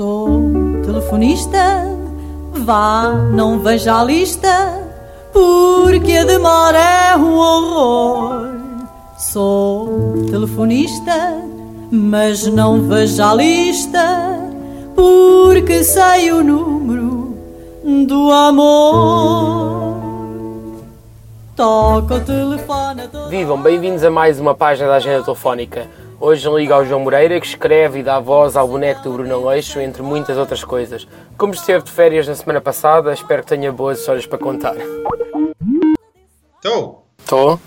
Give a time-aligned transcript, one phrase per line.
[0.00, 0.40] Sou
[0.82, 1.86] telefonista,
[2.64, 4.82] vá, não veja a lista,
[5.30, 8.48] porque a demora é um horror.
[9.18, 11.44] Sou telefonista,
[11.92, 14.40] mas não veja a lista,
[14.96, 17.36] porque sei o número
[18.08, 20.00] do amor.
[21.54, 25.99] Toca o telefone Vivam, bem-vindos a mais uma página da Agenda Telefónica.
[26.20, 29.80] Hoje liga ao João Moreira, que escreve e dá voz ao boneco do Bruno Aleixo,
[29.80, 31.08] entre muitas outras coisas.
[31.38, 34.76] Como esteve de férias na semana passada, espero que tenha boas histórias para contar.
[36.56, 37.58] Estou, Estou?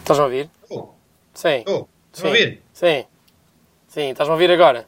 [0.00, 0.50] Estás-me a ouvir?
[0.64, 0.96] estou,
[1.32, 1.58] Sim.
[1.58, 1.88] estou.
[2.12, 2.60] Estão a ouvir?
[2.72, 3.04] Sim.
[3.86, 4.86] Sim, estás-me a ouvir agora?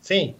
[0.00, 0.34] Sim.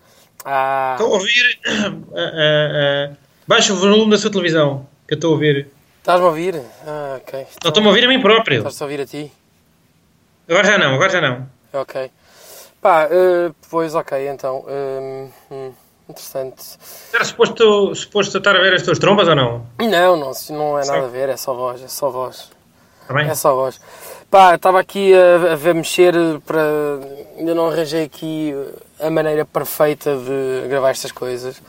[0.45, 1.61] Ah, Estou a ouvir.
[1.67, 5.69] ah, ah, ah, Baixa o volume da sua televisão, que eu estou a ouvir.
[5.99, 6.61] estás-me a ouvir?
[6.87, 7.47] Ah, ok.
[7.65, 8.59] Estou-me a ouvir a mim próprio.
[8.59, 9.31] Estás-te a ouvir a ti?
[10.49, 11.54] Agora já não, agora já não.
[11.75, 12.11] Ok.
[12.81, 14.65] Pá, eh, pois ok, então.
[14.69, 15.73] hum, hum,
[16.09, 16.63] interessante.
[17.13, 19.67] Era suposto, suposto estar a ver as tuas trombas ou não?
[19.81, 22.51] Não, não, não é nada Só- a ver, é só voz, é só voz.
[23.03, 23.29] Está bem?
[23.29, 23.81] É só voz.
[24.31, 26.15] Pá, estava aqui a, a ver mexer
[26.47, 26.61] para.
[27.39, 28.55] Ainda não arranjei aqui
[29.01, 31.61] a maneira perfeita de gravar estas coisas.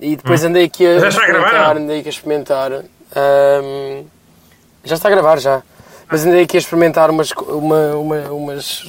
[0.00, 0.96] E depois andei aqui a Hum.
[0.96, 1.82] A gravar, experimentar, não?
[1.82, 2.72] andei aqui a experimentar.
[2.72, 4.04] Ahm,
[4.84, 5.62] já está a gravar já.
[6.10, 8.82] Mas andei aqui a experimentar umas, uma, uma, umas,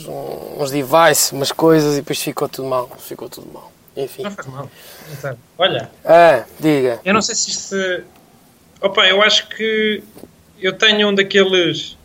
[0.58, 2.90] uns devices, umas coisas e depois ficou tudo mal.
[3.00, 3.72] Ficou tudo mal.
[3.98, 4.24] Enfim.
[4.24, 4.70] Não faz mal.
[5.20, 5.38] Sabe.
[5.58, 7.00] Olha, Ah, diga.
[7.04, 7.76] eu não sei se isto.
[8.82, 10.02] Opa, eu acho que
[10.62, 11.98] eu tenho um daqueles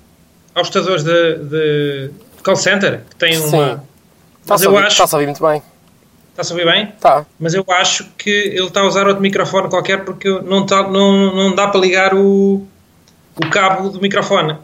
[0.55, 2.11] ajustadores de, de
[2.43, 3.55] call center que tem Sim.
[3.57, 3.85] uma.
[4.43, 4.89] Está-se a ouvir, acho.
[4.95, 5.63] está-se a ouvir muito bem.
[6.33, 6.89] Está-se a ouvir bem?
[6.89, 7.25] Está.
[7.39, 11.33] Mas eu acho que ele está a usar outro microfone qualquer porque não, tá, não,
[11.35, 12.67] não dá para ligar o,
[13.37, 14.59] o cabo do microfone.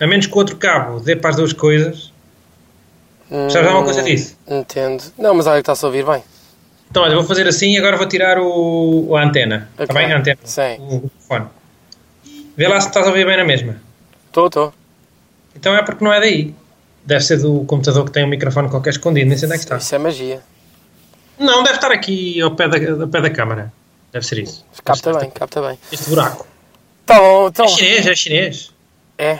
[0.00, 2.12] A menos que o outro cabo dê para as duas coisas.
[3.28, 4.36] Sabes alguma coisa disso?
[4.46, 5.04] Hum, Entendo.
[5.18, 6.22] Não, mas olha que está-se a ouvir bem.
[6.90, 9.68] Então, olha, vou fazer assim e agora vou tirar o, a antena.
[9.78, 9.96] Está Ok.
[9.96, 10.12] bem?
[10.12, 10.38] A antena.
[10.44, 10.76] Sim.
[10.78, 11.46] O microfone.
[12.56, 13.76] Vê lá se estás a ouvir bem na mesma.
[14.26, 14.74] Estou, estou.
[15.54, 16.54] Então é porque não é daí.
[17.04, 19.28] Deve ser do computador que tem um microfone qualquer escondido.
[19.28, 19.76] Nem sei onde é que está.
[19.76, 20.40] Isso é magia.
[21.38, 23.72] Não, deve estar aqui ao pé da, ao pé da câmara.
[24.12, 24.64] Deve ser isso.
[24.84, 25.78] Capta bem, capta bem.
[25.92, 26.46] Este buraco.
[27.04, 27.66] Tá bom, então.
[27.66, 28.72] É chinês, é chinês.
[29.18, 29.38] É.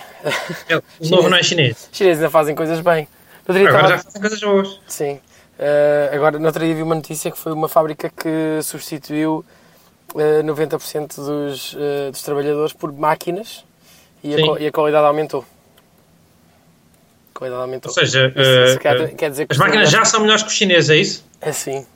[0.69, 1.89] É, o novo não é chinês.
[1.93, 3.07] Os chineses ainda fazem coisas bem.
[3.49, 4.81] Agora já fazem coisas boas.
[4.89, 5.21] Sim.
[5.59, 9.45] Eh, agora, no outro dia vi uma notícia que foi uma fábrica que substituiu
[10.17, 13.65] eh, 90% dos, eh, dos trabalhadores por máquinas
[14.23, 15.45] e a, e a qualidade aumentou.
[17.35, 17.89] A qualidade aumentou.
[17.91, 20.55] Ou seja, Isso- isso quer, quer dizer que as máquinas já são melhores que os
[20.55, 21.25] chineses, é isso?
[21.41, 21.87] É sim.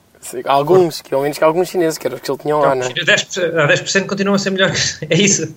[0.45, 2.85] Alguns, que ao menos que alguns chineses, que era os que ele tinham lá, não
[2.85, 2.89] é?
[2.89, 4.99] 10%, a 10% continuam a ser melhores.
[5.09, 5.53] É isso.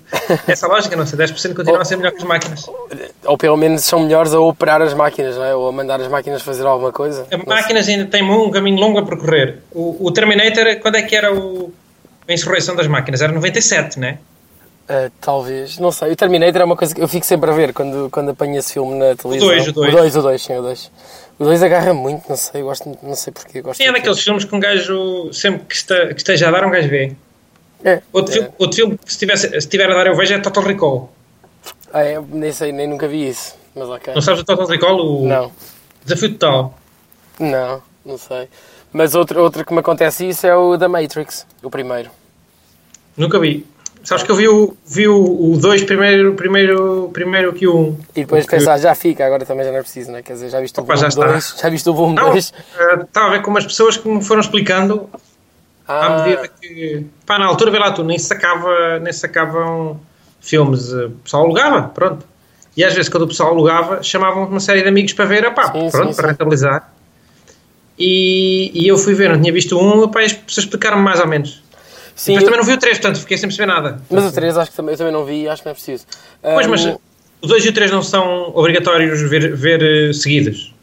[0.47, 1.19] Essa lógica, não sei.
[1.19, 2.67] 10% continuam a ser melhor que as máquinas.
[3.25, 5.55] Ou pelo menos são melhores a operar as máquinas, não é?
[5.55, 7.27] Ou a mandar as máquinas fazer alguma coisa.
[7.31, 9.59] As máquinas ainda têm um caminho longo a percorrer.
[9.73, 11.73] O, o Terminator, quando é que era o,
[12.29, 13.23] a insurreição das máquinas?
[13.23, 14.19] Era 97, não é?
[14.89, 16.13] Uh, talvez, não sei.
[16.13, 18.73] O Terminator é uma coisa que eu fico sempre a ver quando, quando apanho esse
[18.73, 19.49] filme na televisão.
[19.49, 19.93] dois, o dois.
[19.93, 20.91] O 2, o 2, sim, o 2.
[21.41, 23.61] O 2 agarra muito, não sei, gosto, não sei porquê.
[23.63, 26.65] Gosto Sim, é daqueles filmes que um gajo, sempre que, está, que esteja a dar,
[26.65, 27.13] um gajo vê.
[27.85, 28.37] É, Outro, é.
[28.37, 31.13] filme, outro filme que se, tivesse, se estiver a dar eu vejo é Total Recall.
[31.93, 33.55] Ah, é, nem sei, nem nunca vi isso.
[33.75, 34.15] Mas ok.
[34.15, 34.99] Não sabes o Total Recall?
[34.99, 35.53] O Não,
[36.05, 36.75] Desafio Total.
[37.39, 38.49] não, não sei.
[38.93, 42.09] Mas outro, outro que me acontece isso é o da Matrix, o primeiro.
[43.17, 43.67] Nunca vi.
[44.07, 47.81] Sabes que eu vi o 2 vi o 2 primeiro, primeiro, primeiro que o 1.
[47.81, 47.97] Um.
[48.15, 50.23] E depois Porque- pensar, já fica, agora também já não é preciso, não é?
[50.23, 51.09] Quer dizer, já viste o Opa, está.
[51.27, 51.55] 2?
[51.61, 52.53] Já viste o Não, 2?
[52.79, 55.11] eh, estava a ver como as pessoas que me foram explicando
[55.89, 57.05] à Ah, medida que.
[57.27, 60.01] Pá, na altura, vê lá tu, nem sacava, nem sacavam
[60.41, 60.93] filmes.
[60.93, 62.25] eh, O pessoal alugava, pronto.
[62.77, 65.65] E às vezes, quando o pessoal alugava, chamavam uma série de amigos para ver, pá,
[65.73, 66.31] Sim, pronto, sim, para sim.
[66.31, 66.93] rentabilizar.
[67.99, 71.19] E, e eu fui ver, não tinha visto um, pá, e as pessoas explicaram-me mais
[71.19, 71.63] ou menos.
[72.17, 74.01] Sim, Depois também não vi o 3, portanto, fiquei sem perceber nada.
[74.11, 75.75] mas o 3 acho que também, eu também não vi e acho que não é
[75.75, 76.05] preciso.
[76.43, 80.75] Pois, Ah, mas o 2 e o 3 não são obrigatórios ver, ver eh, seguidos.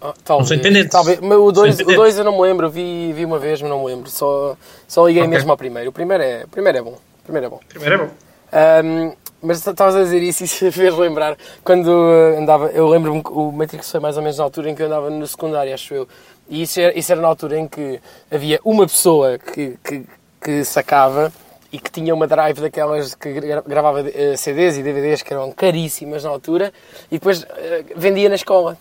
[0.00, 0.90] Ah, talvez, são independentes.
[0.92, 3.38] Talvez, mas o 2 São o dois eu não me lembro, eu vi, vi uma
[3.38, 4.08] vez, mas não me lembro.
[4.10, 4.56] Só,
[4.86, 5.30] só liguei Ok.
[5.34, 5.88] mesmo ao primeiro.
[5.88, 6.90] O primeiro é, o primeiro é bom.
[6.90, 7.60] O primeiro é bom.
[7.68, 8.10] Primeiro é bom.
[8.52, 9.12] Ahm,
[9.42, 11.90] mas estavas a dizer isso e isso fez lembrar quando
[12.38, 12.66] andava.
[12.68, 15.08] Eu lembro-me que o Matrix foi mais ou menos na altura em que eu andava
[15.08, 16.06] no secundário, acho eu.
[16.48, 17.98] E isso era, isso era na altura em que
[18.30, 20.04] havia uma pessoa que, que,
[20.46, 21.32] que sacava
[21.72, 25.50] e que tinha uma drive daquelas que gra- gravava eh, CDs e DVDs que eram
[25.50, 26.72] caríssimas na altura
[27.10, 28.78] e depois eh, vendia na escola.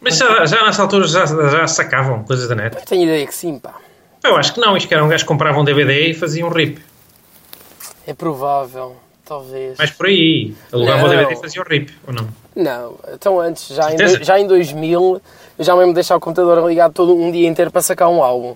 [0.00, 2.76] Mas já, já nessa altura já, já sacavam coisas da net.
[2.76, 3.74] Eu tenho ideia que sim, pá.
[4.22, 6.46] Eu acho que não, isto que era um gajo que comprava um DVD e fazia
[6.46, 6.80] um rip.
[8.06, 9.76] É provável, talvez.
[9.76, 10.54] Mais por aí.
[10.72, 11.08] Alugava o.
[11.08, 12.28] DVD e fazia um rip, ou não?
[12.54, 15.20] Não, então antes, já em, já em 2000,
[15.58, 18.54] eu já mesmo deixava o computador ligado todo um dia inteiro para sacar um álbum.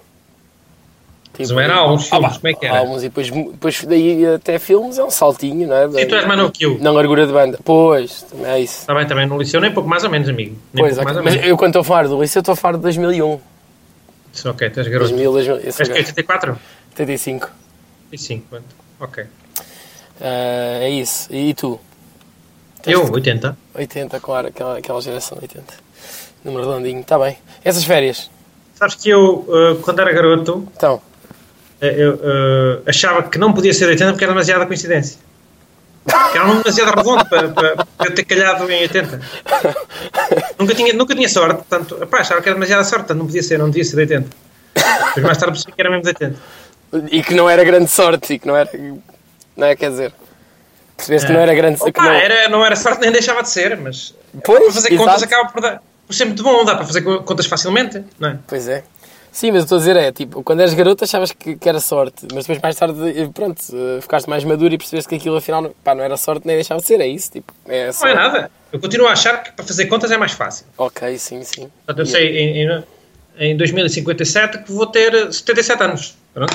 [1.49, 2.79] Tipo, não era álbuns, ah, filmes, pá, como é que era?
[2.79, 5.91] Álbuns e depois, depois daí até filmes é um saltinho, não é?
[5.91, 6.79] Sim, tu és mais novo que eu.
[6.79, 7.59] Na largura de banda.
[7.65, 8.81] Pois, também é isso.
[8.81, 10.57] Está bem, também no liceu, nem pouco mais ou menos, amigo.
[10.73, 11.49] Nem Pois, mais mas menos.
[11.49, 13.41] eu quando estou a falar do Liceu, estou a falar de 2001.
[14.35, 15.11] Isso, Ok, tu és garoto.
[15.11, 15.99] 2000, 2000 eu sou És que garoto.
[16.11, 16.59] 84?
[16.93, 17.51] 85.
[18.13, 18.65] E 5, quanto?
[19.01, 19.25] Ok.
[20.21, 21.29] Ah, é isso.
[21.35, 21.79] E tu?
[22.87, 23.57] Eu, 80.
[23.75, 25.75] 80, claro, aquela, aquela geração de 80.
[26.45, 27.37] Número redondinho, está bem.
[27.65, 28.31] Essas férias?
[28.75, 31.01] Sabes que eu, uh, quando era garoto, Então, uh,
[31.87, 35.19] eu uh, achava que não podia ser 80 porque era demasiada coincidência.
[36.33, 39.21] Que era um demasiado redondo para, para, para eu ter calhado em 80.
[40.59, 43.43] Nunca tinha, nunca tinha sorte, portanto, epá, achava que era demasiada sorte, portanto não podia
[43.43, 44.29] ser, não devia ser de 80.
[44.75, 46.39] Depois mais tarde percebi que era mesmo de 80.
[47.11, 48.69] e que não era grande sorte, e que não era.
[49.57, 50.13] Não é, quer dizer.
[50.97, 51.99] Percebeste que não era grande sorte.
[51.99, 54.15] Opa, era, não era sorte nem deixava de ser, mas
[54.45, 55.25] Pois, para fazer contas exato.
[55.35, 58.39] acaba por, dar, por ser muito bom, dá para fazer co- contas facilmente, não é?
[58.47, 58.83] Pois é.
[59.33, 61.81] Sim, mas eu estou a dizer é, tipo, quando eras garoto achavas que, que era
[61.81, 65.37] sorte, mas depois mais tarde, eh, pronto, eh, ficaste mais maduro e percebeste que aquilo
[65.37, 68.09] afinal, não- pá, não era sorte nem deixava de ser, é isso, tipo, é Não
[68.09, 68.51] é nada.
[68.71, 70.67] Eu continuo a achar que para fazer contas é mais fácil.
[70.77, 71.71] Ok, sim, sim.
[71.87, 72.85] Portanto, eu sei em, em,
[73.39, 76.15] em 2057 que vou ter 77 anos.
[76.35, 76.55] Pronto,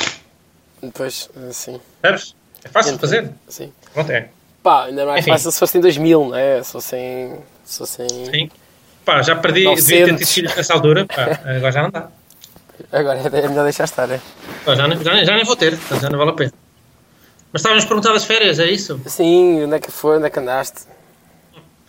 [0.81, 1.79] Depois, eh, sim.
[2.03, 2.35] sabes?
[2.63, 3.29] É fácil de fazer.
[3.49, 3.71] Sim.
[3.91, 4.29] Pronto, é.
[4.61, 5.31] Pá, ainda mais Enfim.
[5.31, 6.61] fácil se fosse em 2000, não é?
[6.61, 7.33] Se fosse em...
[7.65, 8.25] Se fosse em...
[8.31, 8.51] Sim.
[9.03, 9.85] Pá, já perdi, 900.
[9.87, 11.05] devia ter tido filhos nessa altura.
[11.07, 12.09] Pá, agora já não dá.
[12.91, 14.19] Agora é melhor deixar estar, é?
[14.65, 16.53] Já, nem- já, nem- já nem vou ter, já não vale a pena.
[17.51, 18.99] Mas estávamos a perguntar das férias, é isso?
[19.05, 20.81] Sim, onde é que foi, onde é que andaste?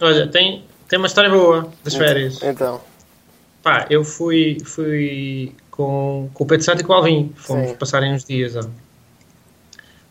[0.01, 2.41] Olha, tem, tem uma história boa das férias.
[2.43, 2.81] Então,
[3.63, 7.33] Pá, eu fui, fui com, com o Pedro Santo e com o Alvin.
[7.37, 7.75] Fomos Sim.
[7.77, 8.55] passarem uns dias.
[8.57, 8.63] Ó.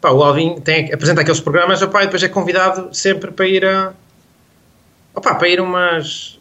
[0.02, 3.66] Pá, o Alvin tem, apresenta aqueles programas opá, e depois é convidado sempre para ir
[3.66, 3.94] a.
[5.16, 6.38] Opá, para ir a umas,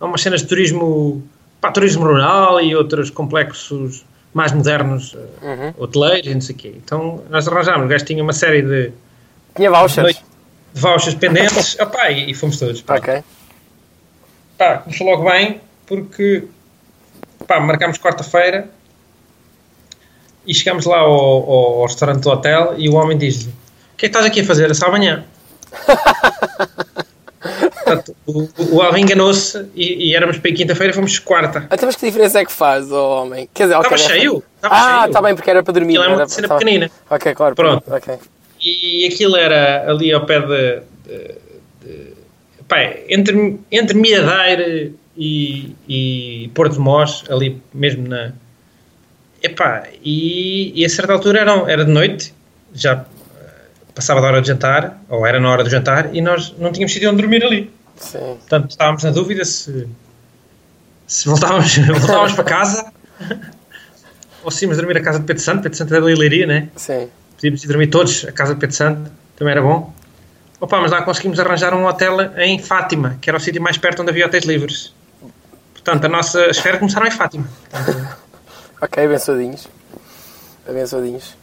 [0.00, 1.22] a umas cenas de turismo.
[1.60, 5.74] Pá, turismo rural e outros complexos mais modernos, eh, Uhum.
[5.78, 6.72] hoteleiros e não sei o quê.
[6.76, 7.86] Então nós arranjámos.
[7.86, 8.92] O gajo tinha uma série de,
[9.56, 10.16] tinha vouchers?
[10.72, 12.80] De vouchers pendentes opá, e, e fomos todos.
[12.82, 12.96] pá.
[12.96, 13.22] Ok.
[14.56, 16.44] Pá, começou logo bem, porque
[17.46, 18.68] pá, marcámos quarta-feira
[20.46, 24.06] e chegamos lá ao, ao- ao restaurante do hotel e o homem diz-lhe: O que
[24.06, 24.70] é que estás aqui a fazer?
[24.70, 25.24] É só amanhã.
[27.96, 31.66] Portanto, o, o- Alvin enganou-se e, e éramos para ir quinta-feira, fomos quarta.
[31.70, 33.48] Até mas que diferença é que faz, oh, homem?
[33.54, 34.42] Quer dizer, Estava é- cheio.
[34.56, 35.94] Estava Ah, está bem, porque era para dormir.
[35.98, 36.90] Aquilo é não uma era- cena tá- pequenina.
[37.10, 37.54] Ok, claro.
[37.54, 37.84] Pronto.
[37.92, 38.14] Ok.
[38.60, 40.80] E aquilo era ali ao pé de.
[41.06, 41.34] de-
[41.84, 42.12] de-
[42.66, 48.32] pá, entre, entre Miadeira e, e Porto de Mós, ali mesmo na.
[49.42, 52.34] Epá, e, e a certa altura era, era de noite,
[52.74, 52.94] já
[53.36, 53.50] eh,
[53.94, 56.92] passava da hora de jantar, ou era na hora do jantar, e nós não tínhamos
[56.92, 57.70] sítio onde dormir ali.
[57.98, 58.18] Sim.
[58.18, 59.88] Portanto, estávamos na dúvida se,
[61.06, 62.92] se voltávamos, voltávamos para casa
[64.42, 65.62] ou se íamos dormir a casa de Pedro Santo.
[65.62, 66.68] Pedro Santo é da Leiria, né?
[66.76, 67.08] Sim.
[67.34, 69.92] Podíamos ir dormir todos a casa de Pedro Santo, também era bom.
[70.60, 74.02] Opa, mas lá conseguimos arranjar um hotel em Fátima, que era o sítio mais perto
[74.02, 74.92] onde havia hotéis livres.
[75.72, 77.48] Portanto, a nossa esfera começaram em Fátima.
[78.80, 79.66] Ok, abençoadinhos.
[80.68, 81.36] Abençoadinhos.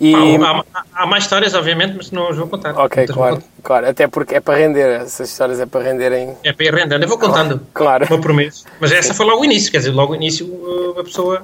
[0.00, 0.14] E.
[0.14, 2.76] há, há- há mais histórias, obviamente, mas não os vou contar.
[2.76, 3.48] Ok, vou claro, contar.
[3.62, 3.88] claro.
[3.88, 5.00] Até porque é para render.
[5.02, 6.36] Essas histórias é para renderem.
[6.42, 7.02] É para ir rendendo.
[7.04, 8.06] Eu vou contando, Claro.
[8.06, 8.64] por mês.
[8.80, 11.42] Mas essa foi logo o início, quer dizer, logo o início uh, a pessoa...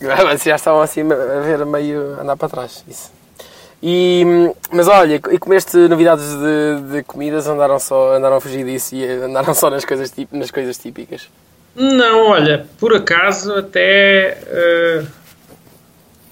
[0.00, 2.84] Mas já estavam assim a ver meio andar para trás.
[2.86, 3.10] Isso.
[3.82, 4.24] E,
[4.70, 7.46] mas olha, e comeste novidades de, de comidas?
[7.46, 11.28] Andaram só andaram a fugir disso e andaram só nas coisas, nas coisas típicas?
[11.74, 14.38] Não, olha, por acaso até
[15.02, 15.06] uh,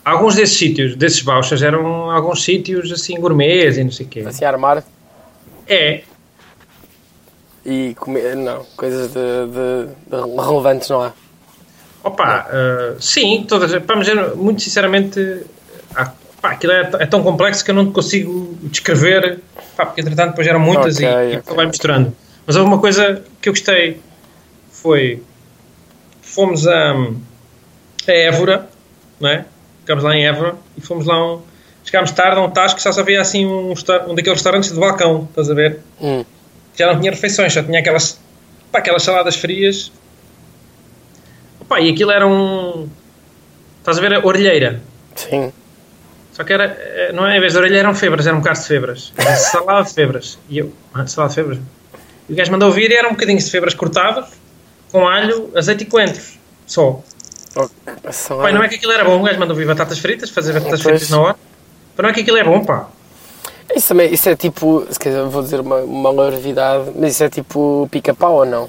[0.04, 4.20] alguns desses sítios, desses vouchers, eram alguns sítios assim gourmets e não sei o quê.
[4.26, 4.84] Assim armar
[5.68, 6.02] É,
[7.64, 8.36] e comer.
[8.36, 11.12] Não, coisas de, de- de relevantes não há.
[12.04, 15.44] opa, uh, sim, todas, mas eu, muito sinceramente,
[15.94, 19.40] há- pá, aquilo é, é tão complexo que eu não consigo descrever,
[19.76, 21.36] pá, porque entretanto depois eram muitas Ok, e, e ok.
[21.36, 22.16] aquilo vai misturando.
[22.44, 24.00] Mas houve uma coisa que eu gostei,
[24.72, 25.22] foi,
[26.20, 26.92] fomos a,
[28.08, 28.68] a Évora,
[29.20, 29.44] não é?
[29.82, 31.42] Ficámos lá em Évora e fomos lá um,
[31.84, 35.28] chegámos tarde a um tasco que só havia assim um, um daqueles restaurantes de balcão,
[35.28, 35.80] estás a ver?
[36.00, 36.24] Hum,
[36.76, 38.18] já não tinha refeições, só tinha aquelas,
[38.70, 39.92] pá, aquelas saladas frias.
[41.60, 42.88] Opa, e aquilo era um.
[43.78, 44.80] Estás a ver a orelheira?
[45.14, 45.52] sim.
[46.32, 47.36] Só que era, eh, não é?
[47.36, 49.12] Em vez de orelha eram febras, eram um bocado de febras.
[49.18, 50.38] Era salada de febras.
[50.48, 51.58] E eu, ah, salada de febras.
[52.28, 54.30] E o gajo mandou vir e eram um bocadinho de febras cortados,
[54.90, 56.38] com alho, azeite e coentros.
[56.66, 57.02] Só.
[57.54, 60.82] Pai, não é que aquilo era bom, o gajo mandou vir batatas fritas, fazer batatas
[60.82, 60.98] Pois.
[60.98, 61.36] fritas na hora.
[61.96, 62.86] Mas não é que aquilo é bom, pá.
[63.74, 67.28] Isso, também, isso é tipo, se calhar vou dizer uma, uma larvidade, mas isso é
[67.30, 68.68] tipo pica-pau ou não?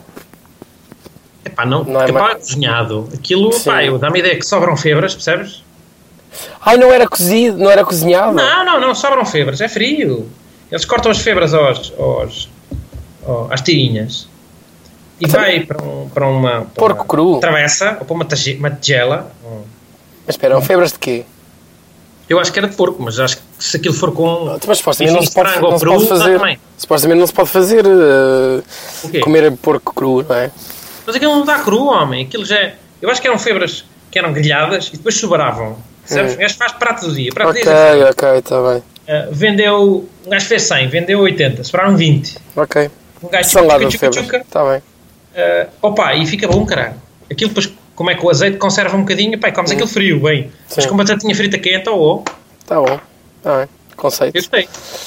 [1.45, 3.09] Epá, não, Não é porque mais- pá, cozinhado.
[3.13, 3.69] Aquilo, Sim.
[3.69, 5.63] pá, dá-me a ideia que sobram febras, percebes?
[6.61, 8.33] Ai, não era cozido, não era cozinhado?
[8.33, 10.29] Não, não, não, sobram febras, é frio.
[10.71, 12.49] Eles cortam as febras aos, aos,
[13.27, 14.27] aos- às tirinhas
[15.25, 17.39] e vai para, um, para uma para Porco uma cru?
[17.39, 19.31] travessa ou para uma, tage- uma tigela.
[20.25, 21.25] Mas espera, febras de quê?
[22.29, 24.57] Eu acho que era de porco, mas acho que se aquilo for com.
[24.65, 26.39] Mas supostamente não se pode, não se pode fazer.
[26.39, 26.59] também.
[26.77, 27.83] Supostamente não se pode fazer
[29.11, 29.19] quê?
[29.19, 30.49] comer porco cru, não é?
[31.05, 32.25] Mas aquilo não dá cru, homem.
[32.25, 35.77] Aquilo já é- Eu acho que eram febras que eram grelhadas e depois sobravam.
[36.05, 36.33] Sabes?
[36.33, 36.35] Hum.
[36.35, 37.31] Um gajo faz prato do dia.
[37.33, 38.77] Prato do Ok, dia é ok, está bem.
[38.77, 40.09] Uh, vendeu.
[40.25, 42.37] Um gajo fez 100, vendeu 80, sobraram 20.
[42.55, 42.89] Ok.
[43.21, 44.37] Um gajo tchuca, de tchuca, tchuca.
[44.37, 44.81] Está bem.
[45.33, 46.95] Uh, opa, e fica bom, caralho.
[47.29, 50.51] Aquilo depois, como é que o azeite conserva um bocadinho, pá, comes aquilo frio, bem.
[50.69, 50.81] Mas Hum.
[50.81, 50.89] Sim.
[50.89, 52.23] com batatinha frita quente, oh, oh,
[52.61, 52.99] Está bom.
[53.37, 53.67] Está bem.
[53.95, 54.49] Conceito.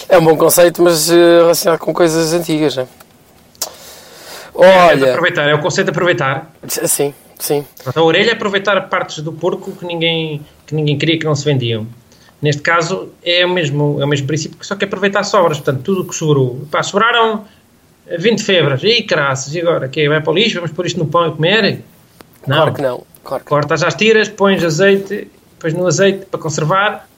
[0.09, 2.87] É um bom conceito, mas eh, relacionado com coisas antigas, não é?
[4.59, 5.11] É Olha.
[5.11, 6.51] aproveitar, é o conceito de aproveitar.
[6.67, 7.65] Sim, sim.
[7.77, 11.35] Portanto, a orelha é aproveitar partes do porco que ninguém, que ninguém queria que não
[11.35, 11.87] se vendiam.
[12.41, 15.59] Neste caso, é o mesmo, é o mesmo princípio, só que é aproveitar sobras.
[15.59, 16.67] Portanto, tudo o que sobrou.
[16.71, 17.45] Pá, sobraram
[18.19, 18.83] 20 febras.
[18.83, 19.89] Ih, caraças, e agora?
[19.89, 20.57] Que vai para o lixo?
[20.57, 21.83] Vamos pôr isto no pão e comer?
[22.47, 22.57] Não.
[22.57, 23.03] Claro que não.
[23.25, 27.09] Claro que Cortas às tiras, pões azeite, pões no azeite para conservar,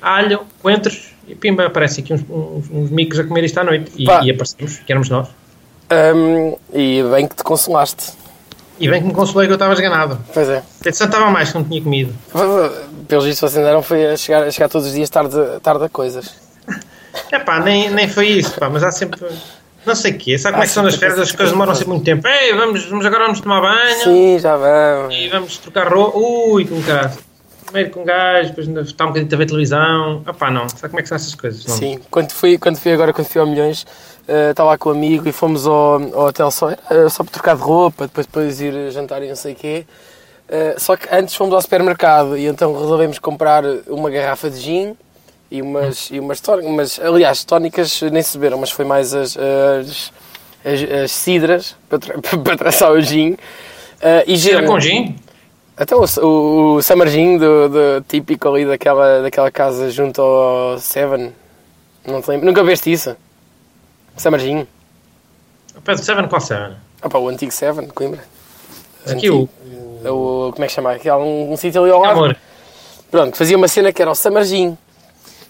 [0.00, 3.90] alho, coentros e pimba, aparece aqui uns, uns, uns micos a comer isto à noite.
[3.96, 5.28] E, e aparecemos, que éramos nós.
[6.14, 8.12] Hum, e bem que te consolaste.
[8.78, 10.18] E bem que me consolei que eu estava esganado.
[10.32, 10.62] Pois é.
[10.80, 12.12] Até estava mais que não tinha comido.
[13.08, 15.88] Pelos vistos, vocês andaram foi a chegar, a chegar todos os dias tarde, tarde a
[15.88, 16.34] coisas.
[17.30, 19.24] É pá, nem, nem foi isso, pá, mas há sempre.
[19.86, 20.38] Não sei o quê.
[20.38, 21.28] Sabe como Há é que são nas sempre férias?
[21.28, 22.26] As coisas demoram sempre muito tempo.
[22.26, 25.14] Ei, vamos, vamos agora vamos tomar banho Sim, já vamos.
[25.14, 26.18] e vamos trocar roupa.
[26.18, 27.12] Ui, com cara.
[27.64, 30.22] Primeiro com um gajo, depois está um bocadinho a ver televisão.
[30.26, 30.68] Ah pá, não.
[30.68, 31.66] Sabe como é que são essas coisas?
[31.66, 31.76] Não.
[31.76, 33.84] Sim, quando fui, quando fui agora, quando fui ao Milhões,
[34.28, 37.32] eh, estava lá com um amigo e fomos ao, ao hotel só, eh, só para
[37.32, 39.86] trocar de roupa, depois depois ir jantar e não sei o quê.
[40.48, 44.96] Eh, só que antes fomos ao supermercado e então resolvemos comprar uma garrafa de gin
[45.54, 50.12] e umas, e umas tónicas, aliás, tónicas nem se beberam, mas foi mais as, as,
[50.64, 53.36] as, as cidras para, tra para traçar o gin.
[54.00, 54.66] Eh, e gelo.
[54.66, 55.16] com gin?
[55.78, 60.78] Então, o, o, o Summer Gin do, do típico ali daquela, daquela casa junto ao
[60.78, 61.32] Seven.
[62.06, 62.46] Não te lembro.
[62.46, 63.16] Nunca viste isso?
[64.16, 64.66] Summer Gin.
[65.84, 66.76] Pedro Seven, qual Seven?
[67.02, 68.24] Opa, o antigo Seven, Coimbra.
[69.06, 69.48] Aqui o.
[70.04, 70.92] O, como é que chama?
[70.92, 72.18] Aqui há um, um sítio ali ao lado.
[72.18, 72.36] Amor,
[73.10, 74.76] Pronto, fazia uma cena que era o Summer Gin.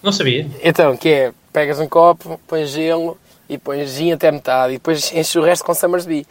[0.05, 0.47] Não sabia.
[0.63, 3.17] Então, que é, pegas um copo, pões gelo
[3.49, 6.25] e pões gin até metade e depois enches o resto com Summersby.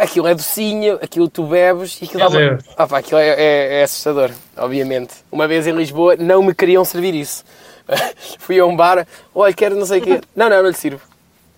[0.00, 2.64] Aquilo é docinho, aquilo tu bebes e aquilo Meu dá.
[2.76, 5.12] Ah, pá, aquilo é, é- é assustador, obviamente.
[5.30, 7.44] Uma vez em Lisboa não me queriam servir isso.
[8.38, 10.20] Fui a um bar, olha, quero não sei o quê.
[10.34, 11.02] Não, não, não lhe sirvo.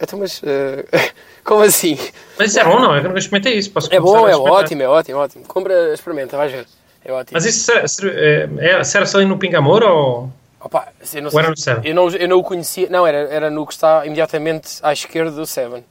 [0.00, 0.85] Então, mas eh,
[1.45, 1.97] como assim?
[2.37, 2.95] Mas isso é bom, não?
[2.97, 3.71] É que eu nunca experimentei isso.
[3.71, 4.52] Posso É bom, é experimentar.
[4.52, 5.45] ótimo, é ótimo, é ótimo.
[5.47, 6.66] Compra, experimenta, vais ver.
[7.04, 7.30] É ótimo.
[7.35, 8.49] Mas isso serve- serve- é,
[8.80, 10.28] é, serve-se ali no Pingamor ou.
[10.61, 11.51] Opa, eu não Ou era sei.
[11.51, 11.83] no Seven?
[11.91, 12.89] Eu não, eu não o conhecia.
[12.91, 15.85] Não, era, era no que está imediatamente à esquerda do Seven.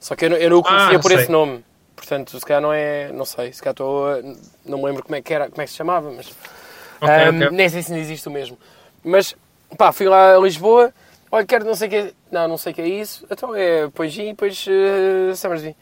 [0.00, 1.20] Só que eu não, eu não o conhecia Ah, por sei.
[1.20, 1.64] esse nome.
[1.96, 3.10] Portanto, se calhar não é.
[3.12, 4.06] Não sei, se calhar estou.
[4.64, 6.28] Não me lembro como é que era, como é que se chamava, mas.
[7.00, 7.50] Ok, Ahm, ok.
[7.50, 8.58] Nem sei se existe o mesmo.
[9.04, 9.34] Mas,
[9.76, 10.92] pá, fui lá a Lisboa.
[11.30, 12.12] Olha, quero não sei o que é.
[12.30, 13.26] Não, não sei o que é isso.
[13.30, 15.76] Então é gin e depois uh, Summersby.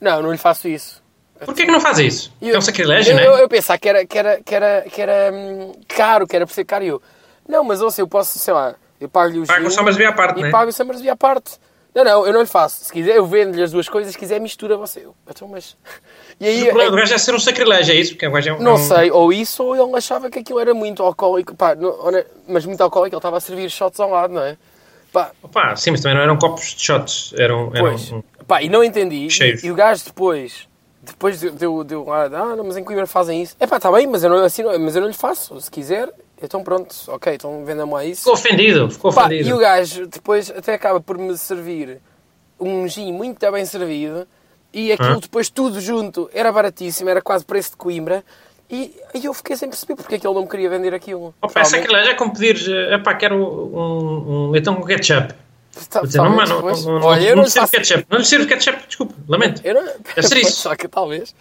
[0.00, 1.02] Não, não lhe faço isso.
[1.44, 2.32] Porquê que não faz isso?
[2.40, 4.82] E É um sacrilégio, eu, não eu, eu pensava que era, que era, que era,
[4.82, 6.84] que era hum, caro, que era por ser caro.
[6.84, 7.02] E eu,
[7.48, 10.38] não, mas ouça, eu posso, sei lá, eu pago-lhe o Paga o Summersby à parte,
[10.38, 10.50] e não é?
[10.50, 11.52] pago o Summersby à parte.
[11.94, 12.84] Não, não, eu não lhe faço.
[12.86, 14.12] Se quiser, eu vendo-lhe as duas coisas.
[14.12, 15.00] Se quiser, mistura você.
[15.04, 15.76] Eu, então, mas...
[16.40, 18.10] E aí, o do gajo é ser um sacrilégio, é isso?
[18.14, 20.40] Porque o gajo é um- não é um- sei, ou isso, ou ele achava que
[20.40, 21.54] aquilo era muito alcoólico.
[21.54, 21.96] Pá, não-
[22.48, 24.56] mas muito alcoólico, ele estava a servir shots ao lado, não é?
[25.12, 27.32] Pá, Opa, sim, mas também não eram copos de shots.
[27.38, 28.12] Eram, eram Pois.
[28.48, 29.30] Pá, e não entendi.
[29.30, 29.62] Cheios.
[29.62, 30.66] E, e o gajo depois,
[31.00, 33.54] depois deu, deu, deu ah, não, mas em Coimbra fazem isso.
[33.60, 35.60] É pá, está bem, mas eu, não, assim, mas eu não lhe faço.
[35.60, 36.10] Se quiser,
[36.42, 38.20] então pronto, ok, então venda-me lá isso.
[38.22, 39.48] Ficou ofendido, ficou Pá, ofendido.
[39.48, 42.00] e o gajo depois até acaba por me servir
[42.60, 44.26] um gin muito bem servido
[44.72, 45.18] e aquilo Hã?
[45.18, 48.24] depois tudo junto era baratíssimo, era quase preço de Coimbra.
[48.70, 51.34] E, e eu fiquei sem perceber porque é que ele não me queria vender aquilo.
[51.42, 55.34] É Realmente, sacrilégio é como pedires, eh, epá, quero um, um leitão com ketchup.
[55.90, 56.84] tá- Vou dizer, não, talvez, mano, não, pois.
[56.86, 58.06] não, não, Olha, eu não não lhe lhe sirvo faço ketchup.
[58.10, 59.60] Não lhe sirvo ketchup, desculpa, lamento.
[59.64, 59.82] Eu não...
[60.16, 60.60] Deve ser Pois, isso.
[60.62, 61.34] Só que talvez.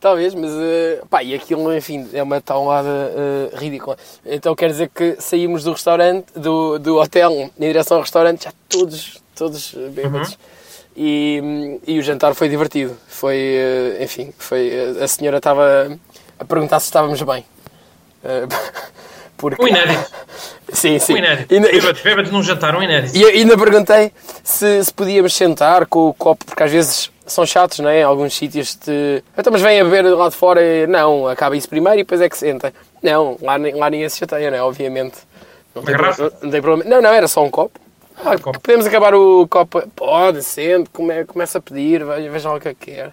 [0.00, 3.96] Talvez, mas eh, pá, e aquilo, enfim, é uma taulada eh, ridícula.
[4.24, 8.52] Então quer dizer que saímos do restaurante, do, do hotel, em direção ao restaurante, já
[8.68, 10.30] todos, todos bêbados.
[10.30, 10.36] Uhum.
[10.96, 12.96] E, e o jantar foi divertido.
[13.08, 14.70] Foi, eh, enfim, foi,
[15.02, 15.98] a senhora estava
[16.38, 17.44] a perguntar se estávamos bem.
[19.36, 19.62] Porque...
[19.62, 20.10] Um inédito.
[20.72, 21.14] Sim, sim.
[21.14, 21.54] Um inédito.
[21.54, 23.16] Ainda- Bêbado, bêbado num jantar, um inédito.
[23.16, 24.12] e ainda perguntei
[24.42, 28.02] se, se podíamos sentar com o copo, porque às vezes são chatos, não é?
[28.02, 29.22] Alguns sítios te.
[29.36, 32.02] Então, mas vem a beber do lado de fora e não, acaba isso primeiro e
[32.02, 32.72] depois é que senta.
[33.02, 34.62] Não, lá, nem- lá ninguém se chateia, não é?
[34.62, 35.16] Obviamente.
[35.74, 36.90] Não tem, pro- não tem problema.
[36.90, 37.78] Não, não, era só um copo.
[38.24, 38.58] Ah, Um copo.
[38.60, 39.80] Podemos acabar o copo.
[39.94, 43.12] Pode, sente, come, começa a pedir, veja, lá o que é que quer.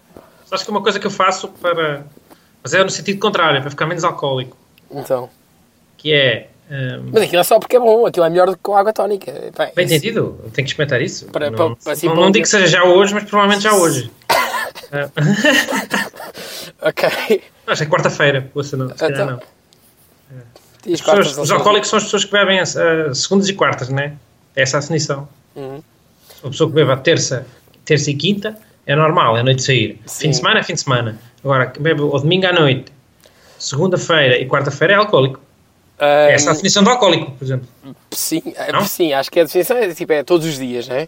[0.51, 2.03] Acho que é uma coisa que eu faço para.
[2.63, 4.57] Mas é no sentido contrário, para ficar menos alcoólico.
[4.89, 5.29] Então.
[5.97, 6.47] Que é.
[7.13, 9.31] Mas aquilo é só porque é bom, aquilo é melhor do que com água tónica.
[9.31, 11.25] Bem, Bem isso- entendido, tenho que experimentar isso.
[11.27, 13.73] Para- não, para- assim, não, para não digo que seja já hoje, mas provavelmente já
[13.73, 14.11] hoje.
[14.91, 15.09] Ah,
[16.89, 17.09] Ok.
[17.67, 20.93] Acho que é quarta-feira, ouça, não, se calhar Então, não.
[20.93, 22.65] As pessoas- os alcoólicos são as pessoas que bebem ah,
[23.13, 24.13] segundas e quartas, né?
[24.55, 25.27] É essa a definição.
[25.55, 25.81] Uhum.
[26.43, 27.47] Uma pessoa que bebe a terça,
[27.83, 28.55] terça e quinta
[28.85, 29.93] é normal, é noite de sair.
[29.93, 30.33] Fim de Sim.
[30.33, 31.17] semana é fim de semana.
[31.43, 32.91] Agora, que bebe ao domingo à noite,
[33.57, 35.39] segunda-feira e quarta-feira é alcoólico.
[35.99, 37.67] Ah, Essa é a definição do alcoólico, por exemplo.
[38.11, 38.85] Sim, é, Não?
[38.85, 41.07] sim, acho que a definição é, tipo, é todos os dias, não é?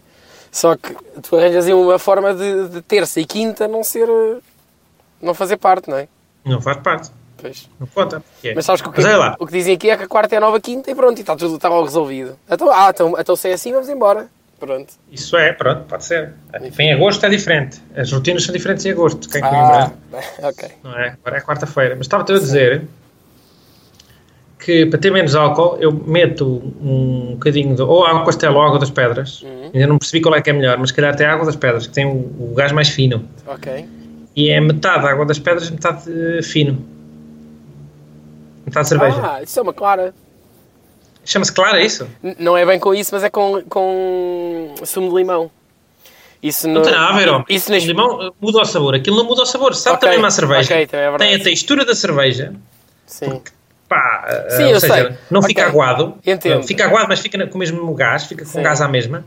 [0.50, 4.08] Só que tu arranjas aí uma forma de, de terça e quinta não ser.
[5.20, 6.08] não fazer parte, não é?
[6.44, 7.10] Não faz parte.
[7.36, 7.68] Pois.
[7.78, 8.22] Não conta.
[8.42, 8.54] É.
[8.54, 9.00] Mas sabes que o que,
[9.38, 11.20] o que dizem aqui é que a quarta é a nova quinta e pronto, e
[11.20, 12.36] está tudo está resolvido.
[12.50, 14.26] Então, ah, então, então se é assim, vamos embora.
[14.58, 14.92] Pronto.
[15.12, 16.32] Isso é, pronto, pode ser.
[16.80, 17.80] Em agosto é diferente.
[17.94, 19.28] As rotinas são diferentes em agosto.
[19.28, 19.94] Quem é que Ah, lembra?
[20.10, 20.68] bem, ok.
[20.82, 21.16] Não é?
[21.22, 21.94] Agora é quarta-feira.
[21.94, 22.82] Mas estava-te a dizer
[24.58, 26.44] que para ter menos álcool eu meto
[26.82, 29.42] um bocadinho de ou água castelo ou água das pedras.
[29.42, 29.70] Uhum.
[29.74, 31.86] Ainda não percebi qual é que é melhor, mas se calhar até água das pedras,
[31.86, 33.24] que tem o, o gás mais fino.
[33.46, 33.86] Ok.
[34.34, 36.78] E é metade água das pedras, metade eh, fino.
[38.66, 39.16] Metade cerveja.
[39.22, 40.14] Ah, isso é uma clara.
[41.24, 42.08] Chama-se Clara, é isso?
[42.22, 45.50] N- Não é bem com isso, mas é com, com sumo de limão.
[46.42, 47.44] Isso Não tem nada a ver, homem.
[47.50, 47.82] Isso O nas...
[47.84, 48.94] limão eh, muda o sabor.
[48.94, 49.74] Aquilo não muda o sabor.
[49.74, 50.72] Sabe Ok, também uma cerveja.
[50.74, 52.54] ok, também é tem a textura da cerveja.
[53.06, 53.42] Sim.
[53.88, 55.18] Pá, Sim, ou eu seja, sei.
[55.30, 55.48] não Ok.
[55.48, 56.18] fica aguado.
[56.26, 56.62] Entendo.
[56.66, 58.24] Fica aguado, mas fica com o mesmo gás.
[58.24, 58.62] Fica com Sim.
[58.62, 59.24] gás à mesma.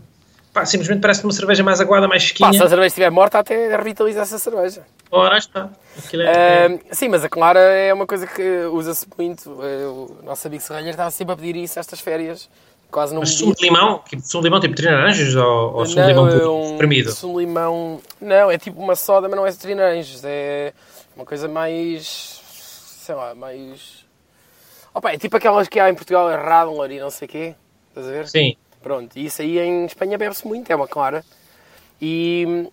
[0.53, 2.53] Pá, simplesmente parece uma cerveja mais aguada, mais Pá, fresquinha.
[2.53, 4.81] se a cerveja estiver morta, até revitaliza essa cerveja.
[5.09, 5.69] Ora, está.
[6.13, 9.49] É, Ahm, sim, mas a clara é uma coisa que usa-se muito.
[9.49, 12.49] O nosso amigo Serralheiro estava sempre a pedir isso estas férias.
[12.91, 14.01] Quase não Mas sumo de limão?
[14.09, 17.11] Tipo, sumo de limão tipo trinaranjos ou, ou sumo de limão é puro, um espremido?
[17.13, 18.01] sumo de limão.
[18.19, 20.21] Não, é tipo uma soda, mas não é de trinaranjos.
[20.25, 20.73] É
[21.15, 22.41] uma coisa mais.
[23.05, 24.00] sei lá, mais.
[24.93, 27.55] Opa, é tipo aquelas que há em Portugal, Radler e não sei o quê.
[27.89, 28.27] Estás a ver?
[28.27, 28.55] Sim.
[28.83, 31.23] Pronto, e isso aí em Espanha bebe-se muito, é uma clara.
[32.01, 32.67] E,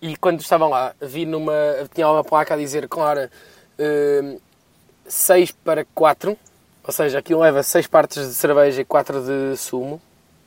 [0.00, 1.52] e quando estavam lá, vi numa.
[1.94, 3.30] tinha lá uma placa a dizer clara
[5.06, 6.36] 6 para 4,
[6.84, 10.00] ou seja, aquilo leva 6 partes de cerveja e 4 de sumo,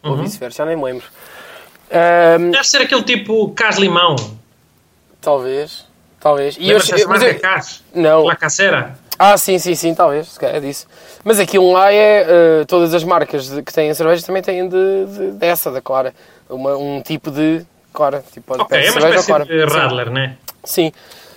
[0.04, 0.24] ou Uhum.
[0.24, 1.06] vice-versa, já nem me lembro.
[1.92, 4.16] Ahm, Deve ser aquele tipo cas-limão.
[5.22, 5.86] talvez,
[6.20, 6.56] talvez.
[6.58, 7.84] E Lembras-te dessa mas cas?
[7.94, 8.24] não.
[8.26, 8.98] La Cacera?
[9.18, 10.88] Ah, sim, sim, sim, talvez, se calhar é disso.
[11.24, 12.26] Mas aquilo lá é.
[12.62, 16.14] eh, todas as marcas de- que têm cerveja também têm de, de- dessa, da Clara.
[16.50, 18.24] Uma- um tipo de Clara.
[18.34, 19.46] Tipo, pode Ok, pedir é uma cerveja Clara.
[19.46, 19.78] de Sim.
[19.78, 20.38] Radler, né?
[20.64, 20.92] Sim.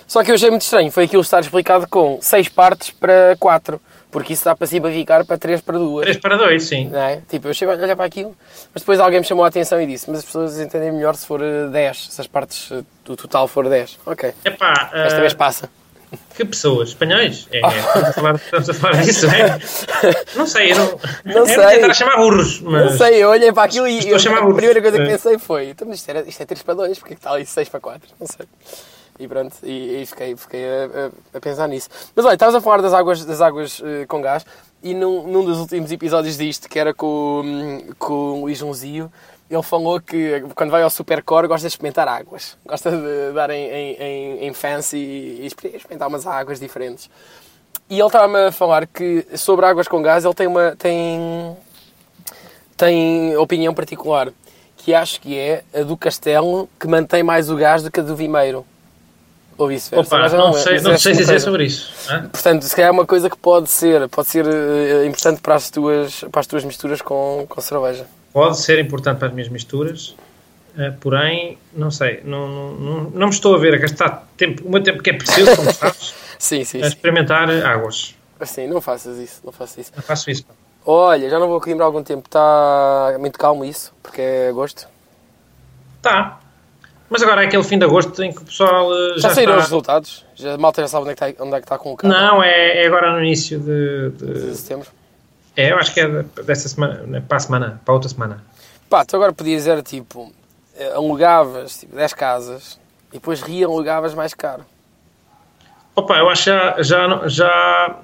[0.07, 0.91] Só que eu achei muito estranho.
[0.91, 3.79] Foi aquilo estar explicado com 6 partes para 4.
[4.11, 6.01] Porque isso dá para simplificar para 3 para 2.
[6.01, 6.89] 3 para 2, sim.
[6.95, 7.21] É?
[7.29, 8.35] Tipo, eu achei a olhar para aquilo,
[8.73, 11.27] mas depois alguém me chamou a atenção e disse: Mas as pessoas entendem melhor se
[11.27, 13.99] for eh, 10, se as partes eh, do total for 10.
[14.07, 15.69] Ok, Epá, esta ah, vez passa.
[16.35, 16.89] Que pessoas?
[16.89, 17.47] Espanhóis?
[17.51, 17.67] É, é.
[17.79, 19.59] Estamos, a falar, estamos a falar disso, é?
[20.35, 20.85] Não sei, eu não...
[21.25, 21.79] Não eu sei.
[21.79, 22.91] tentar chamar burros, mas...
[22.91, 24.55] Não sei, eu olhei para aquilo e eu- a burros.
[24.55, 25.07] primeira coisa que É.
[25.07, 27.45] pensei foi: então, isto, era, isto é 3 para 2, porque é que está ali
[27.45, 28.09] 6 para 4?
[28.19, 28.45] Não sei.
[29.19, 31.89] E pronto, e, e fiquei, fiquei a, a- a pensar nisso.
[32.15, 34.45] Mas olha, estavas a falar das águas, das águas eh, com gás
[34.81, 39.11] e num, num dos últimos episódios disto, que era com, com o Luís Junzio,
[39.49, 42.57] ele falou que quando vai ao Supercore gosta de experimentar águas.
[42.65, 47.09] Gosta de dar em, em, em, em fancy e experimentar umas águas diferentes.
[47.89, 50.75] E ele estava-me a falar que sobre águas com gás ele tem uma.
[50.75, 51.57] tem
[52.77, 54.31] tem opinião particular,
[54.77, 58.03] que acho que é a do Castelo, que mantém mais o gás do que a
[58.03, 58.65] do Vimeiro.
[59.59, 60.15] Ou vice-versa.
[60.15, 61.45] Opa, já não, me- sei, não acho sei dizer coisa.
[61.45, 61.91] sobre isso.
[62.09, 62.29] hã?
[62.29, 65.69] Portanto, se calhar é uma coisa que pode ser, pode ser eh, importante para as
[65.69, 68.07] tuas, para as tuas misturas com, com cerveja.
[68.31, 70.15] Pode ser importante para as minhas misturas,
[70.77, 74.65] eh, porém, não sei, não, não, não, não me estou a ver a gastar tempo,
[74.65, 76.87] o meu tempo que é preciso, como sabes, Sim, sim, a sim.
[76.87, 78.15] experimentar águas.
[78.39, 79.91] Assim, não faças isso, não faças isso.
[79.93, 80.45] Eu faço isso.
[80.85, 84.87] Olha, já não vou há algum tempo, está muito calmo isso, porque é agosto.
[86.01, 86.39] Tá.
[87.09, 89.53] Mas agora é aquele fim de agosto em que o pessoal eh, Já, já, saíram
[89.53, 89.69] os está...
[89.69, 90.25] resultados?
[90.35, 91.97] Já, a malta já sabe onde é que está, onde é que está com o
[91.97, 92.13] carro?
[92.13, 94.87] Não, é, é agora no início de, De de- setembro.
[95.57, 98.09] É, eu acho que é de- dessa semana, né, para a semana, para a outra
[98.09, 98.43] semana.
[98.89, 100.31] Pá, tu agora podias dizer, tipo,
[100.77, 104.63] eh, alugavas tipo, 10 casas e depois realugavas mais caro.
[105.95, 107.95] Opa, eu acho que já, já, já,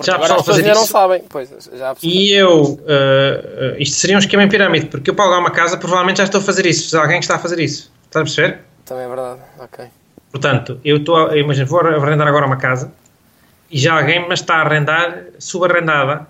[0.00, 0.92] Porque já agora as a fazer pessoas ainda não isso.
[0.92, 1.22] sabem.
[1.28, 5.40] Pois, já E eu, eh, isto seria um esquema em pirâmide, porque eu para alugar
[5.40, 6.88] uma casa provavelmente já estou a fazer isso.
[6.90, 7.92] Se alguém que está a fazer isso.
[8.06, 8.58] Estás a perceber?
[8.86, 9.40] também é verdade.
[9.60, 9.84] Ok.
[10.32, 12.92] Portanto, eu estou, a- imagina, vou arrendar agora uma casa
[13.70, 16.26] e já alguém me está a arrendar subarrendada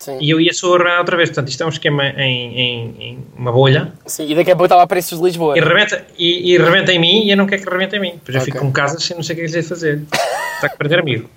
[0.00, 0.18] Sim.
[0.20, 1.28] e eu ia subarrendar outra vez.
[1.28, 4.64] Portanto, isto é um esquema em, em- em uma bolha Sim, e daqui a pouco
[4.64, 5.56] estava a preços de Lisboa.
[5.56, 8.12] e rebenta, e, e rebenta em mim e eu não quero que rebenta em mim.
[8.14, 10.02] Depois eu fico com casas sem não sei o que lhes hei de fazer.
[10.56, 11.28] Está a perder amigo.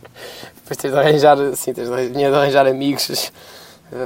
[0.56, 3.32] Depois tens de arranjar, sim, tens de arranjar, amigos.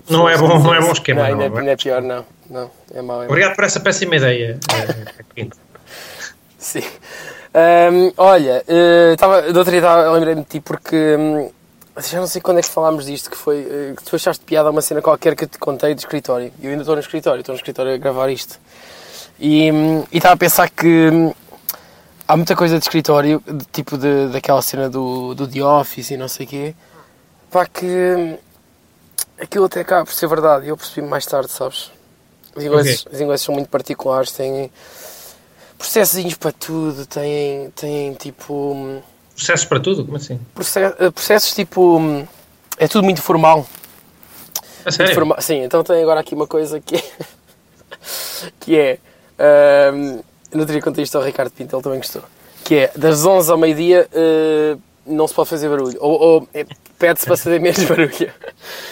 [0.10, 1.60] Não é bom- não é bom esquema, Não, não, ainda, não é?
[1.62, 2.26] ainda é pior, não.
[2.50, 3.18] Não, é mau.
[3.18, 3.24] É mau.
[3.26, 4.60] Obrigado por essa péssima ideia.
[5.38, 5.48] eh.
[6.58, 6.84] Sim.
[7.54, 8.64] Ahm, olha,
[9.14, 11.50] estava do outro dia estava- lembrei-me de ti porque hum,
[11.98, 14.68] já não sei quando é que falámos disto, que foi eh, que tu achaste piada
[14.70, 16.52] a uma cena qualquer que eu te contei do escritório.
[16.62, 18.60] Eu ainda estou no escritório, estou no escritório a gravar isto.
[19.40, 21.34] E hum, estava a pensar que hum,
[22.30, 26.18] há muita coisa de escritório, de, tipo de, daquela cena do, do The Office e
[26.18, 26.76] não sei o quê,
[27.50, 28.38] pá, que
[29.42, 30.68] aquilo até acaba por ser verdade.
[30.68, 31.92] Eu percebi mais tarde, sabes?
[32.56, 34.72] Os ingleses, os ingleses são muito particulares, têm
[35.78, 38.54] processos para tudo, têm, têm tipo.
[38.74, 39.02] hum,
[39.36, 40.06] Processos para tudo?
[40.06, 40.40] Como assim?
[40.54, 41.98] proce- eh, processos tipo.
[41.98, 42.28] hum,
[42.78, 43.66] É tudo muito formal.
[44.86, 45.14] A sério?
[45.16, 45.42] formal.
[45.42, 47.04] Sim, então tem agora aqui uma coisa que é.
[48.60, 49.00] que é.
[49.94, 52.24] hum, no outro dia contei isto ao Ricardo Pinto, ele também gostou.
[52.64, 55.98] Que é das 11 ao meio-dia eh, não se pode fazer barulho.
[56.00, 56.66] Ou, ou é,
[57.00, 58.32] pede-se para fazer menos barulho.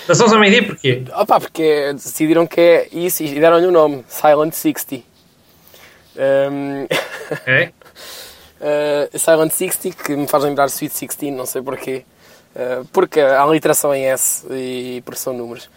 [0.08, 1.04] Das 11 ao meio-dia porquê?
[1.16, 5.04] Opa, porque é- decidiram que é isso e deram-lhe o nome: Silent 60.
[6.18, 6.88] Hum,
[7.46, 7.72] É?
[8.60, 12.04] Uh, Silent 60, que me faz lembrar Sweet 16, não sei porquê.
[12.56, 15.70] Uh, porque há literação em S e porque são números.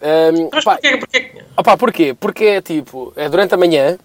[0.00, 0.96] Um, Mas pá, porquê?
[0.98, 1.30] porquê?
[1.56, 2.14] opá, porquê?
[2.18, 3.98] Porque é tipo, é durante a manhã,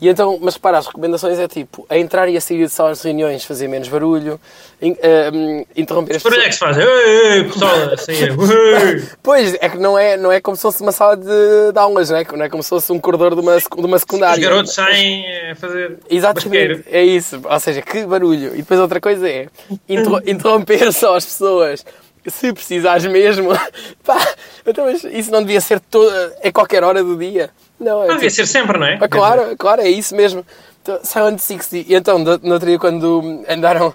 [0.00, 2.98] e então, mas repara, as recomendações é tipo, a entrar e a sair de salas
[3.02, 4.40] de reuniões, fazer menos barulho,
[4.80, 4.96] in-
[5.34, 6.76] um, interromper as barulho é que pessoas.
[6.76, 6.88] se faz?
[6.98, 8.12] Ei, ei, pessoal, assim,
[8.96, 9.04] ei.
[9.22, 11.24] Pois, é que não é, não é como se fosse uma sala de,
[11.72, 12.24] de aulas, não é?
[12.32, 14.42] Não é como se fosse um corredor de uma, de uma Os secundária.
[14.42, 16.84] garotos saem a fazer Exatamente, basqueiro.
[16.90, 17.40] é isso.
[17.44, 18.54] Ou seja, que barulho.
[18.54, 19.48] E depois outra coisa é
[19.88, 21.84] interro- interromper só as pessoas.
[22.26, 23.50] Se precisares mesmo,
[24.04, 24.34] pá,
[24.66, 27.50] então, mas isso não devia ser toda, a qualquer hora do dia.
[27.78, 28.98] Não, é Não devia tipo, ser sempre, não é?
[29.00, 30.44] ah, claro, claro, é isso mesmo.
[30.82, 31.90] Então, Silent 60.
[31.90, 33.94] E então, no outro dia, quando andaram,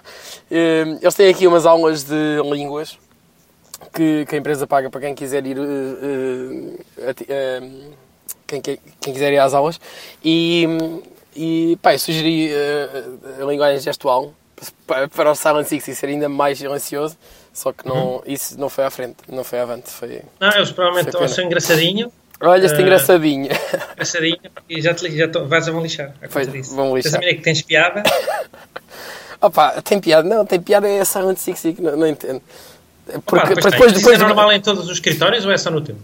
[0.50, 2.98] eh, eles têm aqui umas aulas de línguas
[3.92, 5.56] que, que a empresa paga para quem quiser ir.
[5.58, 7.60] eh, eh, eh,
[8.46, 9.80] quem, quem, quiser ir às aulas.
[10.24, 10.66] E,
[11.34, 13.04] e pá, eu sugeri eh,
[13.40, 14.32] a linguagem gestual
[14.86, 17.16] para, para o Silent 60 ser ainda mais silencioso.
[17.56, 19.88] Só que não, isso não foi à frente, não foi avante.
[19.90, 20.20] Foi...
[20.38, 21.32] Não, eles provavelmente Foi pena.
[21.32, 23.48] acham engraçadinho, Olha, este Eh, engraçadinho.
[23.94, 24.38] engraçadinho,
[24.68, 26.12] e já te já te- vais a vão lixar.
[26.22, 26.76] a Foi, disso.
[26.76, 27.18] vão lixar.
[27.18, 28.02] Tens a que tens piada,
[29.40, 30.28] Opa, tem piada.
[30.28, 32.42] Não, tem piada é a Silent 60, não, não entendo.
[33.08, 33.54] Opa, Porque, tem.
[33.54, 35.96] depois, Mas depois Isso é normal em todos os escritórios ou é só no teu?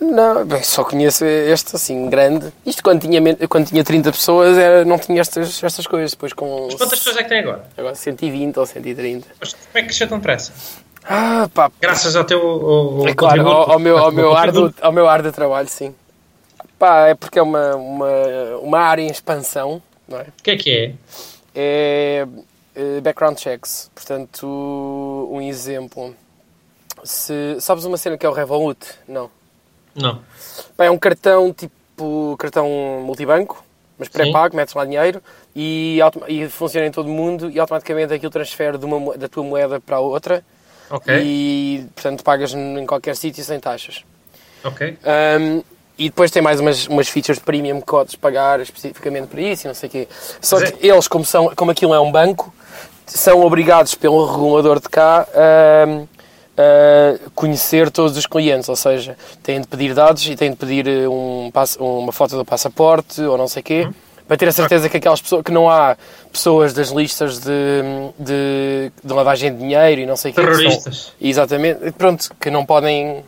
[0.00, 2.52] Não, bem, só conheço este assim, grande.
[2.64, 6.12] Isto quando tinha, quando tinha 30 pessoas era, não tinha estas, estas coisas.
[6.12, 7.68] Depois com Mas quantas pessoas é que tem agora?
[7.76, 9.26] agora 120 ou 130.
[9.40, 10.52] Mas como é que cresceu tão depressa?
[11.04, 14.74] Ah, pá, Graças ao teu ao, é claro, ao, ao meu, ao, meu ar do,
[14.80, 15.94] ao meu ar de trabalho, sim.
[16.78, 18.08] Pá, é porque é uma, uma,
[18.62, 20.22] uma área em expansão, não é?
[20.22, 20.94] O que é que é?
[21.54, 22.26] é
[22.76, 23.90] eh, background checks.
[23.92, 24.46] Portanto,
[25.32, 26.14] um exemplo.
[27.02, 28.78] Se, sabes uma cena que é o Revolut?
[29.08, 29.30] Não.
[30.00, 30.20] Não.
[30.78, 32.68] É um cartão tipo cartão
[33.04, 33.64] multibanco,
[33.98, 35.20] mas pré-pago, metes lá dinheiro
[35.54, 39.42] e, e funciona em todo o mundo e automaticamente aquilo transfere de uma, da tua
[39.42, 40.44] moeda para a outra
[40.90, 41.14] Ok.
[41.22, 44.04] e portanto pagas em qualquer sítio sem taxas.
[44.64, 44.96] Ok.
[45.40, 45.62] Um,
[45.98, 49.66] e depois tem mais umas, umas features de premium que podes pagar especificamente para isso
[49.66, 50.08] e não sei o quê.
[50.40, 52.54] Só que eles, como, são, como aquilo é um banco,
[53.04, 56.06] são obrigados pelo regulador de cá a,
[56.58, 58.68] a conhecer todos os clientes.
[58.68, 62.44] Ou seja, têm de pedir dados e têm de pedir eh, um, uma foto do
[62.44, 63.82] passaporte ou não sei o quê.
[63.86, 63.94] Uhum.
[64.26, 65.96] Para ter a certeza que aquelas pessoas que não há
[66.30, 67.82] pessoas das listas de,
[68.18, 70.40] de, de lavagem de dinheiro e não sei o quê.
[70.42, 71.12] que são- Terroristas.
[71.18, 71.92] Exatamente.
[71.92, 73.24] Pronto, que não podem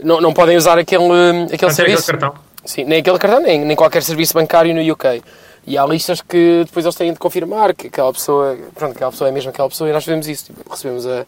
[0.00, 2.06] não, não podem usar aquele, aquele tem aquele serviço.
[2.06, 2.34] cartão.
[2.64, 5.22] Sim, nem aquele cartão, nem, nem qualquer serviço bancário no UK.
[5.66, 9.28] E há listas que depois eles têm de confirmar que aquela pessoa, pronto, aquela pessoa
[9.28, 10.44] é mesmo aquela pessoa e nós fazemos isso.
[10.46, 11.26] Tipo, recebemos a,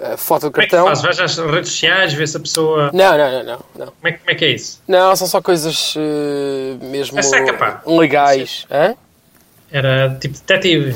[0.00, 0.86] a foto do Como é que cartão.
[0.86, 1.02] faz?
[1.02, 2.90] Vais às redes sociais, vê se a pessoa.
[2.92, 3.86] Não, não, não, não, não.
[3.86, 4.80] Como é, que- como é que é isso?
[4.88, 7.82] Não, são só coisas eh, mesmo É seca, pá.
[7.86, 8.66] legais.
[8.70, 8.94] Hã?
[9.70, 10.94] Era tipo detetive.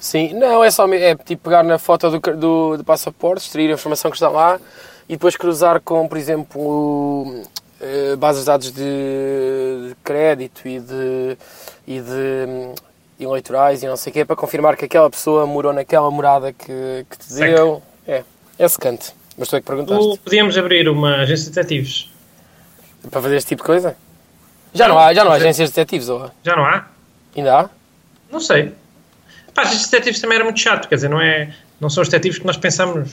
[0.00, 3.74] Sim, não, é só é tipo pegar na foto do, do, do passaporte, extrair a
[3.74, 4.60] informação que está lá
[5.08, 7.42] e depois cruzar com, por exemplo,
[7.80, 11.36] eh, bases de dados de, de crédito e de,
[11.86, 12.74] e de hum,
[13.18, 17.04] eleitorais e não sei o quê, para confirmar que aquela pessoa morou naquela morada que,
[17.10, 17.82] que te deu.
[18.08, 18.24] É,
[18.58, 19.12] é secante.
[19.36, 20.02] Mas tu é que perguntaste.
[20.16, 22.10] Tu podíamos abrir uma agência de detetives.
[23.10, 23.96] Para fazer este tipo de coisa?
[24.74, 26.30] Já não há, já não há agências de detetives, ou?
[26.42, 26.86] Já não há?
[27.36, 27.70] Ainda há?
[28.30, 28.72] Não sei.
[29.54, 32.38] Pá, estes detetives também era muito chato, quer dizer, não, é, não são os detetives
[32.38, 33.10] que nós pensamos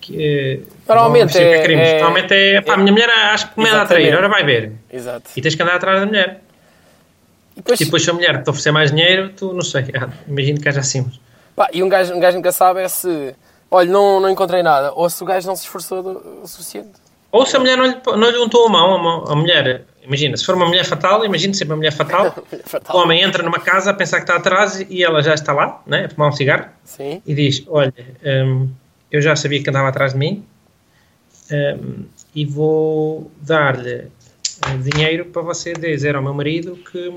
[0.00, 0.16] que.
[0.22, 1.88] eh, Normalmente é- crimes.
[1.88, 2.60] é- Normalmente é.
[2.60, 4.72] Pá, a minha mulher acho que me anda a trair, ora vai ver.
[4.92, 5.30] Exato.
[5.36, 6.40] E tens que andar atrás da mulher.
[7.56, 9.84] E depois, E depois, se a mulher te oferecer mais dinheiro, tu não sei.
[10.00, 11.10] ah, Imagino que haja assim.
[11.54, 13.34] pá, e um gajo, um gajo nunca sabe é se.
[13.74, 14.92] Olha, não, não encontrei nada.
[14.94, 16.90] Ou se o gajo não se esforçou do- o suficiente.
[17.32, 19.84] Ou se a mulher não lhe, não lhe untou a mão, a mão, a mulher,
[20.04, 22.32] imagina, se for uma mulher fatal, imagina sempre uma mulher fatal,
[22.64, 22.94] Fatal.
[22.96, 25.82] o homem entra numa casa a pensar que está atrás e ela já está lá,
[25.84, 27.20] né, a fumar um cigarro, Sim.
[27.26, 27.92] e diz, olha,
[28.24, 28.68] hum,
[29.10, 30.44] eu já sabia que andava atrás de mim
[31.50, 37.12] hum, e vou dar-lhe eh, dinheiro para você dizer ao meu marido que,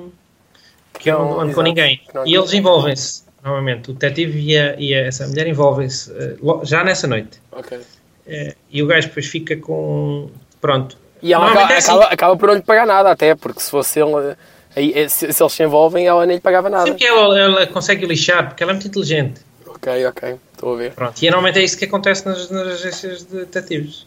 [1.00, 1.98] que eu não ando com ninguém.
[2.08, 6.12] que não E eles envolvem-se, normalmente, o detetive e, a, e a- essa mulher envolvem-se
[6.12, 7.40] eh, lo- já nessa noite.
[7.52, 7.80] Ok.
[8.28, 10.30] Eh, e o gajo depois fica com...
[10.62, 10.98] Pronto.
[11.22, 11.92] E ela Normalmente acaba, é assim.
[11.92, 14.36] acaba, acaba por não lhe pagar nada, até, porque se fosse ele.
[14.76, 16.84] aí, Se, se eles se envolvem, ela nem lhe pagava nada.
[16.86, 19.42] Sempre que ela, ela consegue lixar, porque ela é muito inteligente.
[19.66, 20.36] Ok, ok.
[20.54, 20.92] Estou a ver.
[20.94, 21.22] Pronto.
[21.22, 24.06] E normalmente é isso que acontece nas, nas agências de detetives.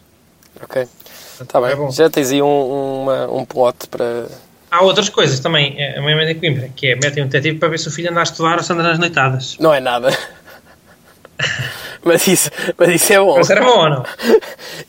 [0.61, 0.87] Ok.
[1.41, 1.71] Está bem.
[1.71, 1.89] É bom.
[1.91, 4.27] Já tens aí um, uma, um plot para.
[4.71, 7.59] Há outras coisas também, é, a minha mãe em Coimbra, que é metem um detetive
[7.59, 9.57] para ver se o filho anda a estudar ou se anda nas noitadas.
[9.59, 10.17] Não é nada.
[12.05, 13.35] mas, isso, mas isso é bom.
[13.35, 14.05] Mas era bom ou não?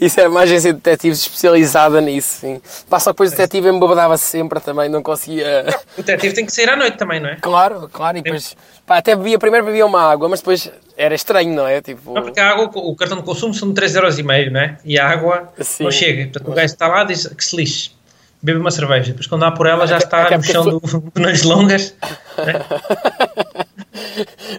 [0.00, 2.60] Isso é uma agência de detetives especializada nisso, sim.
[2.60, 5.66] Que depois o detetive embobadava sempre também, não conseguia.
[5.98, 7.36] O detetive tem que sair à noite também, não é?
[7.40, 8.56] Claro, claro, e depois.
[8.86, 11.82] Pá, até bebia, primeiro bebia uma água, mas depois era estranho, não é?
[11.82, 12.14] Tipo.
[12.14, 14.78] Não, porque a água, o cartão de consumo são de 3,5€, não é?
[14.84, 15.82] E a água Sim.
[15.82, 16.22] não chega.
[16.24, 18.01] Portanto, o gajo está lá e diz que se lixe.
[18.42, 19.08] Bebe uma cerveja.
[19.12, 21.42] Depois, quando dá por ela, já É está é é no chão do, do Noites
[21.44, 21.94] Longas.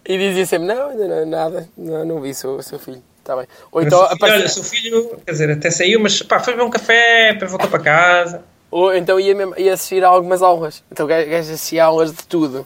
[0.06, 3.02] e dizia sempre: Não, ainda não, nada, não, não vi seu, seu filho.
[3.20, 3.46] Está bem.
[3.72, 6.66] Ou então Mas, aparecia- Olha, seu filho, quer dizer, até saiu, mas pá, foi beber
[6.66, 8.42] um café, depois voltou para casa.
[8.70, 10.84] Ou então ia, mesmo, ia assistir a algumas aulas.
[10.92, 12.66] Então o gajo assistia a aulas de tudo.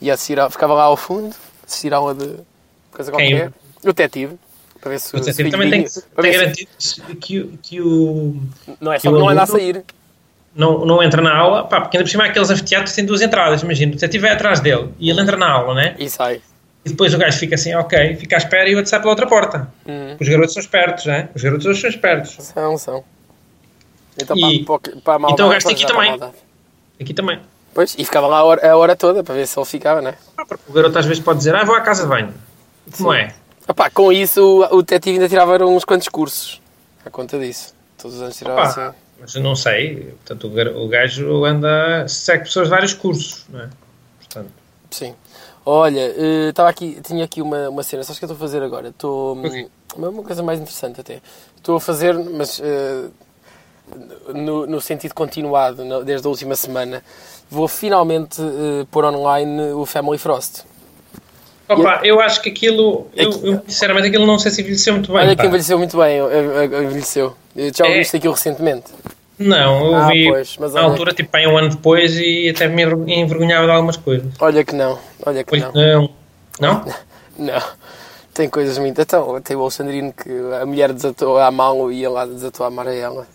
[0.00, 1.34] Ia assistir a, ficava lá ao fundo,
[1.66, 2.34] assistir a aula de
[2.90, 3.30] coisa Quem?
[3.30, 3.52] qualquer.
[3.82, 4.38] O detetive.
[4.80, 6.70] Para ver se O filho também tem vinha- para tem se- garantido
[7.20, 8.36] que, o- que o
[8.80, 9.84] Não é só o que não anda a sair.
[10.54, 13.62] Não, não entra na aula, pá, porque ainda por cima aqueles anfiteatros têm duas entradas,
[13.62, 15.94] imagina, o detetive é atrás dele e ele entra na aula, né?
[15.98, 16.40] E sai.
[16.84, 19.10] E depois o gajo fica assim, ok, fica à espera e o outro sai pela
[19.10, 19.68] outra porta.
[19.86, 20.16] Uhum.
[20.18, 21.28] Os garotos são espertos, né?
[21.34, 22.36] Os garotos hoje são espertos.
[22.44, 23.04] São, são.
[24.20, 26.32] Então, E- para, para, para a maldade, então o gajo tem aqui a também.
[27.00, 27.40] Aqui também.
[27.72, 30.14] Pois, e ficava lá a hora, a hora toda para ver se ele ficava, né?
[30.36, 32.34] Ah, porque o garoto às vezes pode dizer, ah, vou à casa de banho.
[32.96, 33.32] Como é?
[33.68, 36.60] Opá, com isso o, o detetive ainda tirava uns quantos cursos.
[37.06, 37.72] À conta disso.
[37.96, 38.96] Todos os anos tirava Opa, assim.
[39.20, 40.14] Mas não sei.
[40.24, 43.68] Portanto, o, gajo anda, segue pessoas de vários cursos, não é?
[44.18, 44.50] Portanto,
[44.90, 45.14] Sim.
[45.64, 48.48] Olha, eh, estava aqui, tinha aqui uma, uma cena, sabes o que eu estou a
[48.48, 48.88] fazer agora?
[48.88, 49.36] Estou.
[49.94, 51.20] Uma, coisa mais interessante até.
[51.56, 53.08] Estou a fazer, mas eh,
[54.34, 57.04] no, no sentido continuado, no- desde a última semana,
[57.50, 60.64] vou finalmente eh, pôr online o Family Frost.
[61.70, 65.22] Opa, eu acho que aquilo, eu, eu, sinceramente, aquilo não sei se envelheceu muito bem.
[65.22, 66.18] Olha que envelheceu muito bem,
[66.86, 67.34] envelheceu.
[67.74, 67.98] Já É.
[67.98, 68.84] viste aquilo recentemente?
[69.38, 72.50] Não, eu Ah, vi pois, mas na olha- altura, tipo, aí um ano depois e
[72.50, 74.26] até me enver- envergonhava de algumas coisas.
[74.38, 76.10] Olha que não, olha que Olha, não.
[76.60, 76.84] não.
[77.38, 77.62] Não?
[78.34, 79.00] Tem coisas muito.
[79.00, 80.28] Então, tem o Alexandrino que
[80.60, 83.26] a mulher desatou a amá-lo e lá desatou a amar a ela.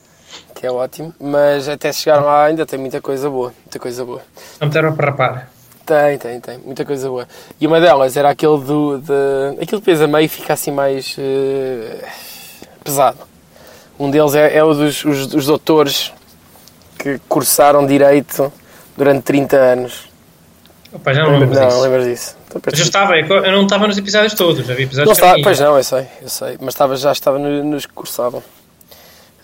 [0.54, 1.12] Que é ótimo.
[1.20, 3.52] Mas até chegar lá ainda tem muita coisa boa.
[3.66, 4.22] Muita coisa boa.
[4.62, 5.52] Não me deram para rapar.
[5.86, 6.58] Tem, tem, tem.
[6.60, 7.28] Muita coisa boa.
[7.62, 8.98] E uma delas era aquele do.
[9.00, 11.16] De, aquilo que depois a meio fica assim mais.
[11.20, 12.04] eh,
[12.84, 13.20] pesado.
[14.00, 16.12] Um deles é, é o dos os, os doutores
[16.98, 18.52] que cursaram direito
[18.98, 20.10] durante 30 anos.
[20.92, 21.82] Opa, já não lembro não, disso.
[21.82, 22.36] lembras disso?
[22.48, 25.60] Então, eu estava, eu não estava nos episódios todos, havia Não episódios estava, que pois
[25.60, 26.58] não, eu sei, eu sei.
[26.60, 28.42] Mas estava, já estava no- nos que cursavam.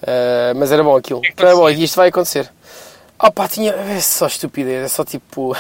[0.06, 1.22] Ah, mas era bom aquilo.
[1.22, 1.82] que Era bom, acontecia?
[1.82, 2.50] e isto vai acontecer.
[3.20, 3.72] Ah pá, tinha.
[3.74, 5.56] É só estupidez, é só tipo.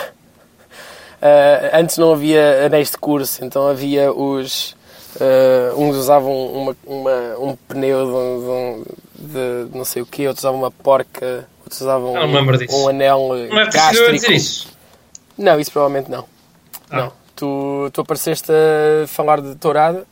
[1.21, 4.75] Ah, antes não havia anéis de curso, então havia os.
[5.19, 8.83] ah, uns usavam uma, uma- um pneu de, um-
[9.15, 12.25] de- de não sei o quê, outros usavam uma porca, outros usavam Ah,
[12.57, 12.75] disso.
[12.75, 13.29] um anel
[13.69, 14.31] preciso eu dizer gástrico.
[14.33, 14.67] isso.
[15.37, 16.25] Não, isso provavelmente não.
[16.89, 16.97] Ah.
[16.97, 17.11] Não.
[17.35, 20.05] Tu, tu apareceste a falar de tourada,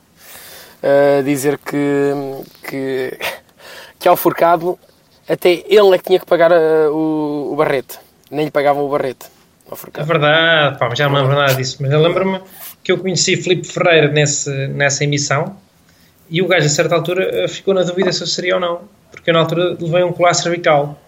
[0.82, 2.12] a dizer que,
[2.68, 3.18] que,
[4.00, 4.78] que ao forcado
[5.28, 7.98] até ele é que tinha que pagar ah, o, o barrete.
[8.30, 9.26] Nem lhe pagavam o barrete
[10.00, 11.76] É verdade, pá, já não me lembro nada disso.
[11.80, 12.40] Mas eu lembro-me
[12.82, 15.56] que eu conheci Filipe Ferreira nesse, nessa emissão
[16.28, 18.80] e o gajo, a certa altura, ficou na dúvida se eu seria ou não.
[19.10, 20.98] Porque eu, na altura, levei um colar cervical.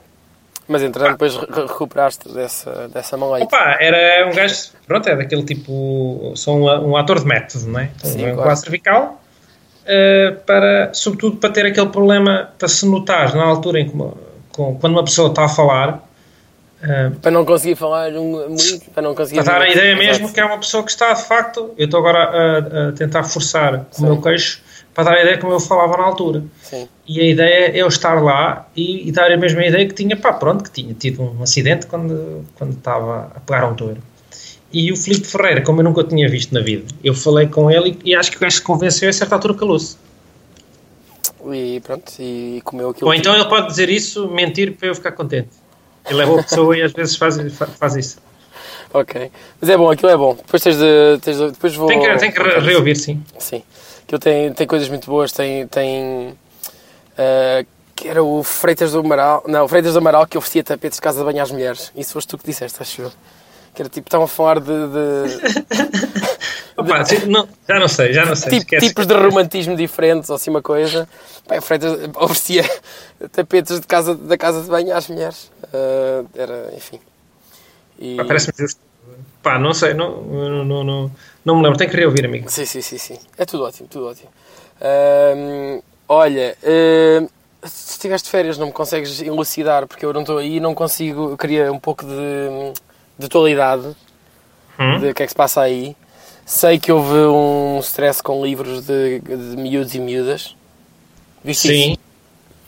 [0.69, 3.47] Mas entretanto depois re- recuperaste dessa, dessa maleita.
[3.47, 7.81] Opa, era um gajo, pronto, é daquele tipo, sou um, um ator de método, não
[7.81, 7.91] é?
[7.97, 9.21] Então, Sim, um colar cervical,
[9.85, 14.15] eh, para, sobretudo para ter aquele problema, para se notar na altura em que, uma-
[14.51, 16.03] com- quando uma pessoa está a falar,
[16.83, 19.43] Ah, Para não conseguir falar um- muito, para não conseguir...
[19.45, 21.71] para dar a ideia mesmo que é uma pessoa que está de facto.
[21.79, 24.03] Eu estou agora a, a tentar forçar Sim.
[24.03, 24.61] o meu queixo
[24.93, 26.43] para dar a ideia como eu falava na altura.
[26.61, 26.89] Sim.
[27.07, 30.17] E a ideia é eu estar lá e, e dar a mesma ideia que tinha,
[30.17, 33.99] pá, pronto, que tinha tido um acidente quando, quando estava a pegar um touro.
[34.73, 37.97] E o Filipe Ferreira, como eu nunca tinha visto na vida, eu falei com ele
[38.05, 39.97] e, e acho que o gajo se convenceu e a certa altura calou-se.
[41.53, 43.07] E pronto, e comeu aquilo.
[43.09, 45.49] Ou então ele pode dizer isso, mentir para eu ficar contente.
[46.09, 48.19] Ele é boa pessoa e às vezes faz, fa- faz isso.
[48.93, 49.31] Ok.
[49.61, 50.35] Mas é bom, aquilo é bom.
[50.35, 51.19] Depois tens de...
[51.23, 51.89] Tens de depois vou...
[51.89, 53.23] Tem que, tem que re- reouvir, sim.
[53.39, 53.63] Sim.
[54.05, 55.33] Aquilo tem, tem coisas muito boas.
[55.33, 55.67] Tem...
[55.69, 56.35] tem
[57.17, 59.45] ah, que era o Freitas do Amaral...
[59.47, 61.93] Não, o Freitas do Amaral que oferecia tapetes de casa de banho às mulheres.
[61.97, 63.13] Isso foste tu que disseste, acho eu.
[63.75, 64.67] Que era tipo, estavam a falar de...
[64.67, 66.33] de
[66.77, 68.59] Opa, sim, não, já não sei, já não sei.
[68.61, 71.09] tipo- tipos de romantismo diferentes, ou assim uma coisa.
[71.51, 72.65] O Freitas oferecia
[73.31, 75.51] tapetes de casa, da casa de banho às mulheres.
[75.73, 76.99] Ah, era, enfim.
[77.99, 78.17] E...
[78.17, 78.81] Parece-me justo.
[79.43, 81.11] Pá, não sei, não, não, não,
[81.45, 82.51] não, me lembro, tenho que reouvir, amigo.
[82.51, 83.19] Sim, sim, sim, sim.
[83.37, 84.31] É tudo ótimo, tudo ótimo.
[84.81, 87.27] Ahm, olha, ahm,
[87.65, 91.31] se estiveres de férias não me consegues elucidar porque eu não estou aí não consigo,
[91.31, 92.73] eu queria um pouco de,
[93.23, 93.95] de atualidade
[94.79, 94.99] Hum?
[94.99, 95.95] de o que é que se passa aí.
[96.47, 100.57] Sei que houve um stress com livros de, de miúdos e miúdas.
[101.45, 101.91] Viste Sim.
[101.93, 101.99] isso?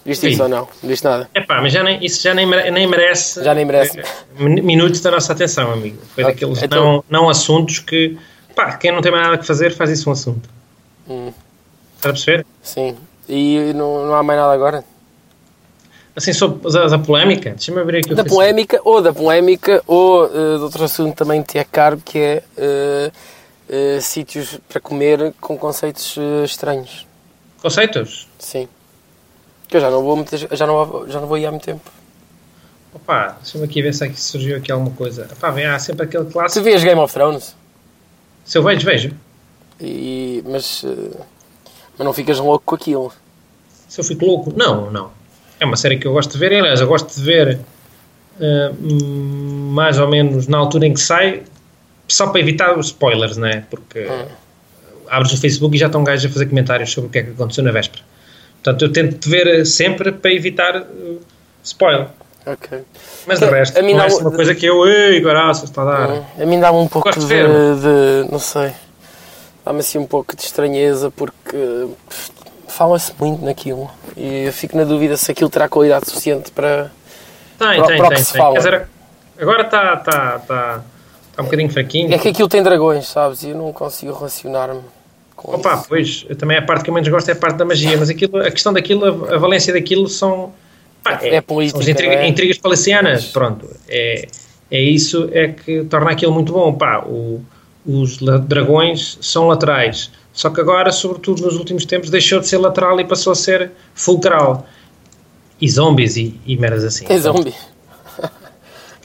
[0.05, 0.29] Viste Sim.
[0.29, 0.69] isso ou não?
[0.83, 1.29] Não viste nada?
[1.35, 3.43] É pá, mas já nem, isso já nem, nem merece.
[3.43, 3.99] Já nem merece.
[4.01, 4.05] eh,
[4.39, 5.99] min- Minutos da nossa atenção, amigo.
[6.15, 8.17] Foi Ok, daqueles então- não, não assuntos que.
[8.55, 10.49] Pá, quem não tem mais nada que fazer faz isso um assunto.
[11.09, 11.33] Hum,
[11.97, 12.47] Estás a perceber?
[12.63, 12.97] sim.
[13.29, 14.85] E não, não há mais nada agora?
[16.17, 20.27] Assim, sobre da, da polémica, deixa-me abrir aqui o Da polémica, ou da polémica, ou
[20.27, 23.11] eh, de outro assunto também que te é caro, que é eh,
[23.69, 27.05] eh, sítios para comer com conceitos estranhos.
[27.61, 28.29] Conceitos?
[28.39, 28.69] Sim.
[29.67, 31.91] Que eu já não vou, muitas- já não, já não vou ir há muito tempo.
[32.95, 35.29] Opa, deixa-me aqui ver se aqui surgiu aqui alguma coisa.
[35.41, 36.65] Pá, vem, há sempre aquele Tu clássico.
[36.65, 37.57] vês Game of Thrones,
[38.45, 39.11] Se eu vejo, vejo.
[39.81, 40.85] e, mas,
[41.99, 43.13] mas não ficas louco com aquilo.
[43.89, 44.53] Se eu fico louco.
[44.57, 45.11] Não, não.
[45.61, 46.53] É uma série que eu gosto de ver.
[46.53, 47.59] e, Aliás, eu gosto de ver
[48.41, 51.43] hum, mais ou menos na altura em que sai,
[52.09, 53.63] só para evitar os spoilers, não é?
[53.71, 54.25] Porque Hum.
[55.09, 57.31] abres o Facebook e já estão gajos a fazer comentários sobre o que é que
[57.31, 58.03] aconteceu na véspera.
[58.63, 60.85] Portanto, eu tento ver eh, sempre para evitar eh,
[61.63, 62.09] spoiler.
[62.47, 62.79] Ok.
[63.27, 65.65] Mas de resto, a mim não dá é um- uma coisa que eu, ei, graças,
[65.71, 66.11] está a dar.
[66.11, 68.73] Hum, A mim dá-me um pouco de, de de- Não sei.
[69.65, 71.57] Dá-me assim um pouco de estranheza porque
[72.69, 73.91] fala-se muito naquilo.
[74.17, 76.91] E eu fico na dúvida se aquilo terá qualidade suficiente para.
[77.59, 78.25] Tem, Para- tem, para o que tem.
[78.25, 78.41] se tem.
[78.43, 78.57] fala.
[78.57, 78.87] Dizer,
[79.39, 80.83] agora está está está
[81.31, 82.13] está um bocadinho fraquinho.
[82.15, 83.43] É que aquilo tem dragões, sabes?
[83.43, 84.81] E eu não consigo relacionar-me
[85.37, 85.85] com Opa, isso.
[85.89, 88.09] pois, eu também a parte que eu menos gosto é a parte da magia, mas
[88.09, 90.53] aquilo, a questão daquilo, a, a valência daquilo são,
[91.03, 92.29] pá, É política, são as intriga- não é?
[92.29, 94.29] intrigas palestinianas, pronto, é,
[94.71, 97.45] é isso é que torna aquilo muito bom, pá, o-
[97.85, 103.01] os dragões são laterais, só que agora, sobretudo nos últimos tempos, deixou de ser lateral
[103.01, 104.67] e passou a ser fulcral,
[105.61, 107.07] e zombies e, e merdas assim.
[107.07, 107.55] Tem zombie.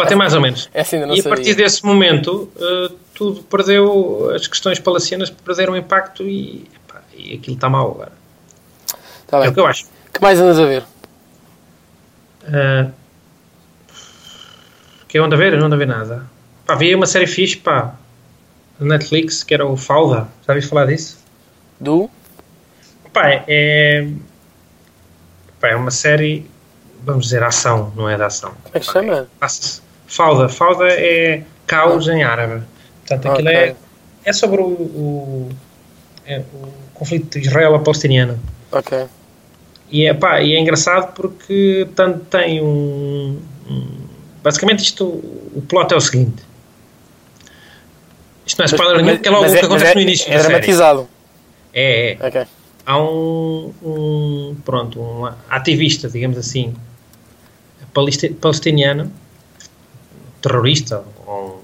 [0.07, 0.69] Tem mais ou menos.
[0.73, 1.35] Essa ainda não E a sabia.
[1.37, 7.55] partir desse momento, eh, tudo perdeu, as questões palacianas perderam impacto e, epá, e aquilo
[7.55, 8.11] está mal agora.
[9.27, 9.49] Tá É bem.
[9.49, 9.85] o que eu acho.
[10.13, 10.83] que mais andas a ver?
[12.43, 12.91] Uh,
[15.07, 15.53] que eu ando a ver?
[15.53, 16.25] Eu não ando a ver nada.
[16.65, 17.93] Pá, vi uma série fixe, pá,
[18.79, 20.27] na Netflix, que era o Falda.
[20.47, 21.18] Já viste falar disso?
[21.79, 22.09] Do?
[23.13, 24.07] Pá, é, é,
[25.59, 26.45] pá, é uma série,
[27.03, 28.51] vamos dizer, ação, não é de ação.
[28.63, 29.27] Como é que chama?
[29.41, 29.47] é-
[30.07, 30.49] Falda.
[30.49, 32.63] Falda é caos em árabe.
[33.07, 33.59] Portanto, aquilo Ok.
[33.59, 33.75] é,
[34.25, 35.49] é sobre o, o,
[36.25, 38.39] é o conflito israelo-palestiniano.
[38.71, 39.05] Ok.
[39.91, 43.39] E é, pá, e é engraçado porque tanto tem um,
[43.69, 43.99] um-
[44.43, 46.43] Basicamente, isto, o plot é o seguinte:
[48.45, 50.37] isto não é spoiler nenhum, porque é logo o que acontece é, no início é
[50.37, 50.55] da série.
[51.73, 52.27] É, é.
[52.27, 52.45] Ok.
[52.85, 54.55] Há um, um.
[54.65, 56.73] Pronto, um ativista, digamos assim,
[57.93, 59.11] palesti- palestiniano,
[60.41, 61.63] terrorista, ou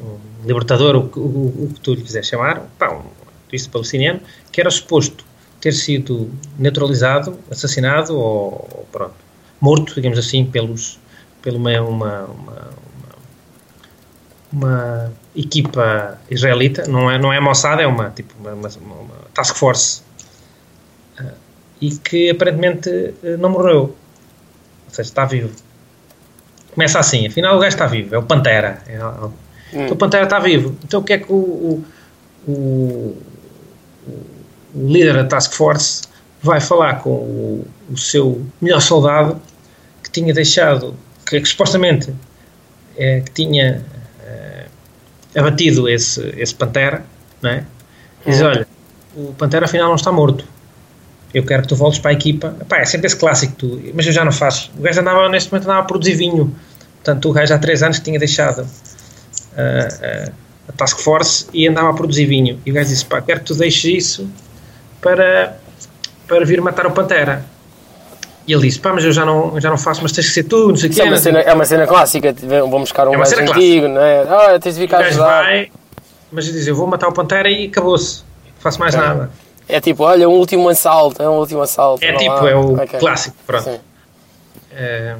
[0.00, 3.02] um, um libertador, o, que- o, o que tu lhe quiseres chamar, pá, um
[3.46, 4.20] ativista palestiniano,
[4.50, 5.24] que era suposto
[5.60, 9.14] ter sido neutralizado, assassinado ou, ou, pronto,
[9.60, 10.98] morto, digamos assim, pelos,
[11.42, 12.70] pela uma, uma, uma,
[14.52, 19.56] uma, equipa israelita, não é, não é Mossad, é uma, tipo, uma, uma, uma task
[19.56, 20.02] force,
[21.18, 21.32] ah,
[21.80, 23.94] e que aparentemente eh, não morreu, ou
[24.88, 25.50] seja, está vivo.
[26.74, 28.82] Começa assim, afinal o gajo está vivo, é o Pantera.
[28.86, 28.98] É,
[29.72, 29.84] Hum.
[29.84, 30.76] então o Pantera está vivo.
[30.84, 31.84] Então o que é que o, o,
[32.48, 33.16] o,
[34.74, 36.02] o líder da Task Force
[36.42, 39.40] vai falar com o, o seu melhor soldado
[40.02, 40.96] que tinha deixado,
[41.26, 42.12] que, que supostamente
[42.96, 43.84] eh, que tinha
[45.36, 47.04] abatido esse, esse Pantera,
[47.40, 47.64] não é?
[48.26, 48.66] E diz, olha,
[49.14, 50.44] o Pantera afinal não está morto.
[51.32, 52.56] Eu quero que tu voltes para a equipa.
[52.68, 54.70] Pá, é sempre esse clássico, tu, mas eu já não faço.
[54.76, 56.54] O gajo andava, neste momento, andava a produzir vinho.
[56.96, 58.66] Portanto, o gajo há 3 anos que tinha deixado
[59.56, 60.32] ah, ah,
[60.68, 62.60] a Task Force e andava a produzir vinho.
[62.66, 64.30] E o gajo disse, pá, quero que tu deixes isso
[65.00, 65.56] para,
[66.26, 67.44] para vir matar o Pantera.
[68.46, 70.44] E ele disse, pá, mas eu já não, já não faço, mas tens que ser
[70.44, 71.00] tu, não sei o quê.
[71.02, 72.32] é uma cena, é uma cena clássica.
[72.32, 74.22] Vão buscar um É cena antigo, não é?
[74.22, 75.42] Ah, tens de gajo ajudar.
[75.42, 75.70] vai,
[76.32, 78.22] mas ele diz, eu vou matar o Pantera e acabou-se.
[78.46, 79.30] Não faço mais nada.
[79.68, 82.04] É tipo, olha, um último assalto, é um último assalto.
[82.04, 82.98] É não tipo, há- é o Ok.
[82.98, 83.78] clássico, pronto.
[84.72, 85.14] É,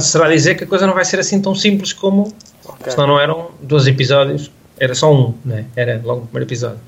[0.00, 2.32] será dizer que a coisa não vai ser assim tão simples como.
[2.66, 2.90] Ok.
[2.92, 5.64] Senão não eram 12 episódios, era só um, né?
[5.74, 6.80] era logo o primeiro episódio.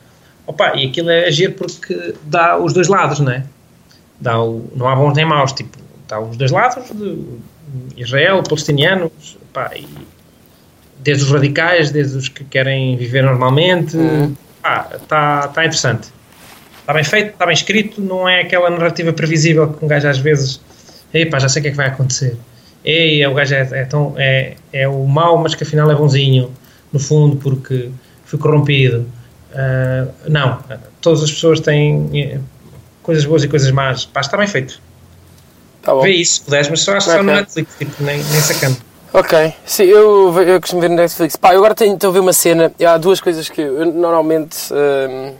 [0.47, 3.45] Opa, e aquilo é agir porque dá os dois lados, né?
[4.21, 7.25] Dá o, não há bons nem maus, tipo, dá os dois lados, de
[7.97, 9.87] Israel, palestinianos, pá, e
[10.99, 13.97] desde os radicais, desde os que querem viver normalmente.
[13.97, 14.35] Uhum.
[15.03, 16.09] Está tá interessante.
[16.81, 20.19] Está bem feito, está bem escrito, não é aquela narrativa previsível que um gajo às
[20.19, 20.61] vezes.
[21.13, 22.37] Epá, já sei o que é que vai acontecer.
[22.85, 26.51] Ei, o gajo é, é, tão, é, é o mau, mas que afinal é bonzinho,
[26.93, 27.91] no fundo, porque
[28.25, 29.07] foi corrompido.
[29.55, 30.59] Ah, não,
[31.01, 32.41] todas as pessoas têm
[33.09, 34.05] coisas boas e coisas más.
[34.05, 34.83] Pá, está bem feito.
[35.81, 36.03] Tá bom.
[36.03, 37.33] Vê isso, se puderes, mas só acho que só no.
[37.33, 38.77] Netflix, tipo, nem, nem sacando.
[39.15, 41.35] Ok, sim, eu, eu costumo ver no Netflix.
[41.35, 42.71] Pá, eu agora tenho, estou a ver uma cena.
[42.87, 45.33] Há duas coisas que eu normalmente hum,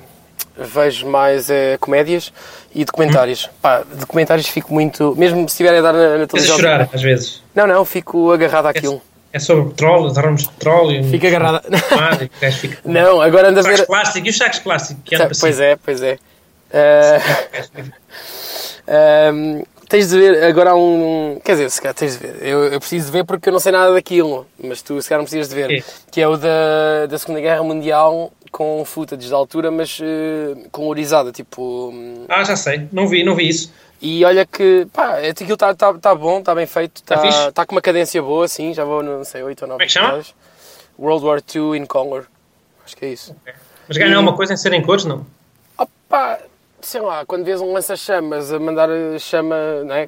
[0.57, 2.33] vejo mais: é comédias
[2.75, 3.51] e documentários.
[3.61, 5.15] Pá, documentários fico muito.
[5.19, 6.57] Mesmo se estiverem a dar na, na a televisão.
[6.57, 7.43] chorar, às vezes.
[7.55, 9.03] Não, não, fico agarrado àquilo.
[9.31, 11.05] É sobre petróleo, derrames de petróleo.
[11.05, 11.61] Fico agarrado.
[12.41, 13.85] Gajo fica Não, agora ando a ver.
[13.87, 16.19] plástico e os sacos de plástico que para Pois é, pois é.
[16.73, 17.19] Ah,
[19.33, 21.41] hum, tens de ver, agora há um.
[21.45, 22.37] Quer dizer, se calhar tens de ver.
[22.47, 25.21] Eu, eu preciso de ver porque eu não sei nada daquilo, mas tu se calhar
[25.21, 25.69] não precisas de ver.
[25.69, 25.85] Quê?
[26.11, 31.33] Que é o da, da Segunda Guerra Mundial com footage de altura, mas uh, colorizada,
[31.33, 31.91] tipo.
[31.93, 32.89] hum, Ah, já sei.
[32.93, 33.73] Não vi, não vi isso.
[34.01, 37.27] E olha que, pá, é, aquilo está tá, tá bom, está bem feito, Tá está
[37.27, 37.53] fixe?
[37.53, 39.87] tá com uma cadência boa, sim, já vou, não sei, 8 ou 9 Como é
[39.87, 40.07] que chama?
[40.19, 40.35] episódios.
[40.97, 42.27] World War II in Color.
[42.87, 43.35] Acho que é isso.
[43.89, 45.27] Mas ganha alguma coisa em serem cores, não?
[45.77, 46.39] Opa,
[46.89, 48.89] sei lá, quando vês um lança-chamas a mandar
[49.21, 50.07] chama, não é?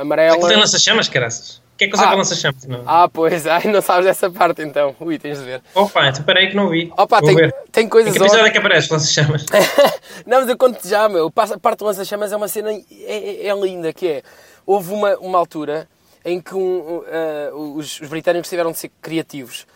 [0.00, 0.34] Amarela.
[0.34, 1.56] Aquilo tem lança-chamas, caraças.
[1.74, 2.08] O que é que usa Ah.
[2.08, 2.66] para lança-chamas?
[2.86, 4.96] Ah, pois, ai, não sabes dessa parte então.
[4.98, 5.62] Ui, tens de ver.
[5.74, 6.90] Opa, então peraí que não vi.
[6.96, 7.54] Opa, Vou tem, ver.
[7.70, 9.44] tem Em coisas que episódio é que aparece lança-chamas?
[10.26, 11.26] não, mas eu conto já, meu.
[11.26, 14.22] A parte do lança-chamas é uma cena é, é- é linda, que é...
[14.64, 15.86] Houve uma, uma altura
[16.24, 19.66] em que um, ah, os, os britânicos tiveram de ser criativos.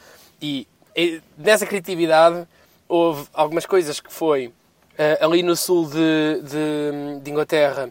[0.41, 0.66] E,
[0.97, 2.47] e nessa criatividade
[2.88, 4.53] houve algumas coisas que foi...
[5.01, 7.88] ah, ali no sul de, de, de Inglaterra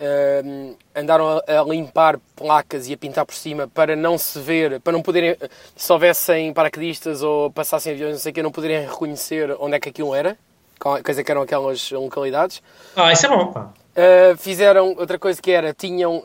[0.00, 4.80] ah, andaram a, a limpar placas e a pintar por cima para não se ver,
[4.80, 5.36] para não poderem,
[5.76, 9.80] se houvessem paraquedistas ou passassem aviões, não sei o que, não poderem reconhecer onde é
[9.80, 10.36] que aquilo era,
[10.78, 12.62] qual- coisa que eram aquelas localidades.
[12.94, 13.72] Ah, isso é bom.
[13.94, 16.22] Uh, fizeram outra coisa que era, tinham, uh,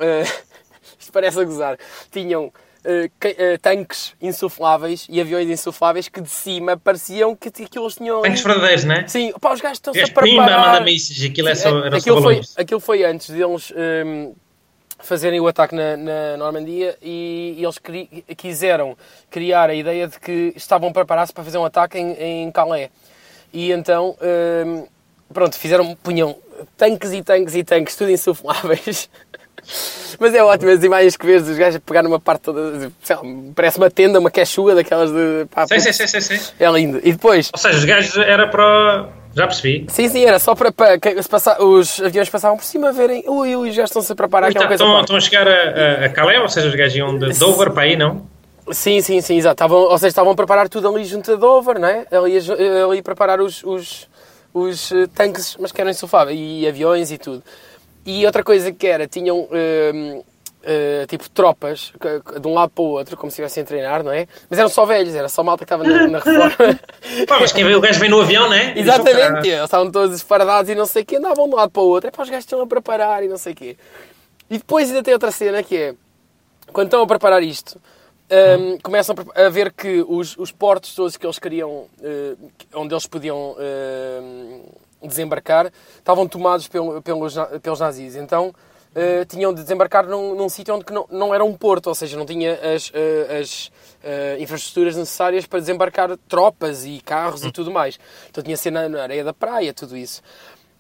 [0.99, 1.77] isto parece a gozar,
[2.11, 2.51] tinham uh, uh,
[3.61, 8.21] tanques insufláveis e aviões insufláveis que de cima pareciam que aquilo eles tinham.
[8.21, 9.07] Tanques verdadeiros, não é?
[9.07, 10.83] Sim, pá, os gajos estão-se a pimba, preparar.
[10.83, 11.29] mísseis.
[11.29, 13.73] Aquilo é só, era só aquilo, foi, aquilo foi antes deles
[14.05, 14.33] um,
[14.99, 18.97] fazerem o ataque na, na Normandia e, e eles cri- quiseram
[19.29, 22.89] criar a ideia de que estavam a preparar-se para fazer um ataque em, em Calais.
[23.53, 24.15] E então,
[24.65, 24.87] um,
[25.33, 26.35] pronto, fizeram, punham
[26.75, 29.09] tanques e tanques e tanques, tudo insufláveis.
[30.19, 33.15] Mas é ótimo as imagens que vês dos gajos a pegar numa parte toda, sei
[33.15, 33.21] lá,
[33.55, 35.45] parece uma tenda, uma queixuga daquelas de...
[35.53, 36.39] Pá, Sei, sei, sei, sei, sei.
[36.59, 36.99] É lindo.
[37.03, 39.09] E depois, Ou seja, os gajos era para...
[39.35, 39.85] Já percebi.
[39.89, 43.55] Sim, sim, era só para, para que passar, os aviões passavam por cima verem, ui,
[43.55, 44.83] ui, já estão-se a preparar aquela coisa.
[44.83, 45.03] Estão, à parte.
[45.13, 47.83] estão a chegar a, a, a Calais, ou seja, os gajos iam de Dover para
[47.83, 48.25] aí, não?
[48.71, 49.53] Sim, sim, sim, exato.
[49.53, 52.07] Estavam, ou seja, estavam a preparar tudo ali junto a Dover, não é?
[52.11, 54.07] Ali, a- ali a preparar os, os,
[54.51, 57.43] os eh, tanques, mas que eram insufláveis, e aviões e tudo.
[58.07, 60.23] E outra coisa que era, tinham hum,
[60.63, 61.91] eh, tipo tropas
[62.41, 64.27] de um lado para o outro, como se estivessem a treinar, não é?
[64.49, 66.79] Mas eram só velhos, era só malta que estava na, na reforma.
[67.27, 68.73] Pá, mas quem vê o gajo vem no avião, não é?
[68.75, 71.53] E Exatamente, diz, "Ah, eles estavam todos esparadados e não sei o quê, andavam de
[71.53, 73.51] um lado para o outro, é para os gajos estão a preparar e não sei
[73.53, 73.77] o quê.
[74.49, 75.93] E depois ainda tem outra cena que é,
[76.71, 77.77] quando estão a preparar isto,
[78.31, 82.35] hum, começam a ver que os, os portos todos que eles queriam, eh,
[82.73, 84.63] onde eles podiam hum,
[85.07, 88.15] desembarcar, estavam tomados pelo- pelos, pelos nazis.
[88.15, 88.53] Então,
[88.99, 92.17] eh, tinham de desembarcar num, num sítio onde não, não era um porto, ou seja,
[92.17, 93.71] não tinha as, eh, as
[94.03, 97.99] eh, infraestruturas necessárias para desembarcar tropas e carros e tudo mais.
[98.27, 100.23] Então tinha de ser na, areia da praia, tudo isso.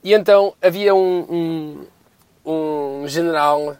[0.03, 1.85] E então havia um,
[2.43, 3.77] um, um general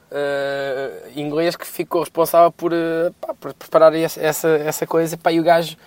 [1.16, 2.72] inglês que ficou responsável por,
[3.20, 5.18] pá, por preparar essa, essa, essa coisa.
[5.18, 5.78] Pá, e o gajo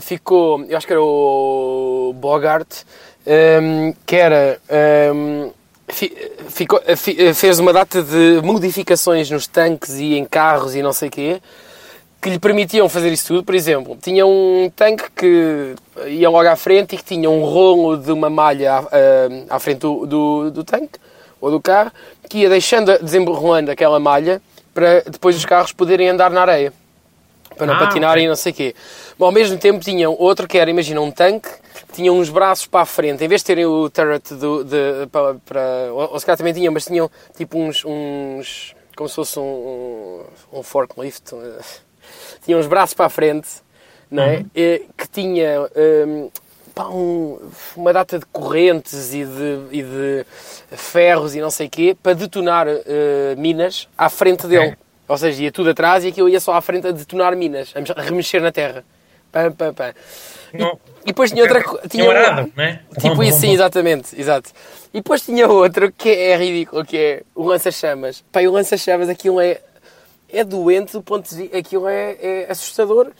[0.00, 2.84] ficou, eu acho que era o Bogart,
[3.26, 4.60] ehm, que era.
[5.88, 6.16] fi-
[6.48, 10.92] ficou, eh, eh, fez uma data de modificações nos tanques e em carros e não
[10.92, 11.40] sei o quê
[12.20, 13.44] que lhe permitiam fazer isso tudo.
[13.44, 15.74] Por exemplo, tinha um tanque que
[16.08, 18.84] ia logo à frente e que tinha um rolo de uma malha à,
[19.56, 20.98] à frente do, do, do tanque
[21.40, 21.92] ou do carro
[22.28, 24.42] que ia deixando, desenrolando aquela malha
[24.74, 26.72] para depois os carros poderem andar na areia.
[27.56, 28.26] Para não Ah, patinarem ok.
[28.26, 28.74] e não sei o quê.
[29.18, 31.48] Bom, ao mesmo tempo tinham outro que era, imagina, um tanque,
[31.88, 35.06] que tinha uns braços para a frente, em vez de terem o turret do, de,
[35.10, 39.14] para, para- ou, ou se calhar também tinham, mas tinham tipo uns, uns como se
[39.14, 39.42] fosse um,
[40.52, 41.62] um, um forklift, eh,
[42.44, 43.48] tinha uns braços para a frente,
[44.10, 44.44] não é?
[44.54, 45.68] Eh, Que tinha
[46.06, 46.30] hum,
[46.74, 47.38] pá, um-
[47.74, 50.26] uma data de correntes e de, e de
[50.76, 54.76] ferros e não sei o quê para detonar eh, minas à frente dele.
[55.08, 57.80] Ou seja, ia tudo atrás e aquilo ia só à frente a detonar minas, a
[57.80, 58.84] mex- a remexer na terra.
[59.30, 59.94] Pam, pam, pam.
[60.54, 60.78] Não.
[61.02, 62.80] E depois tinha outra Tinha um arado, né?
[62.98, 64.50] Tipo isso, sim, exatamente, exato.
[64.92, 68.24] E depois tinha outro que é ridículo, que é o lança-chamas.
[68.34, 69.60] E o lança-chamas, aquilo é,
[70.32, 73.10] é doente do ponto de vista, aquilo é, é assustador.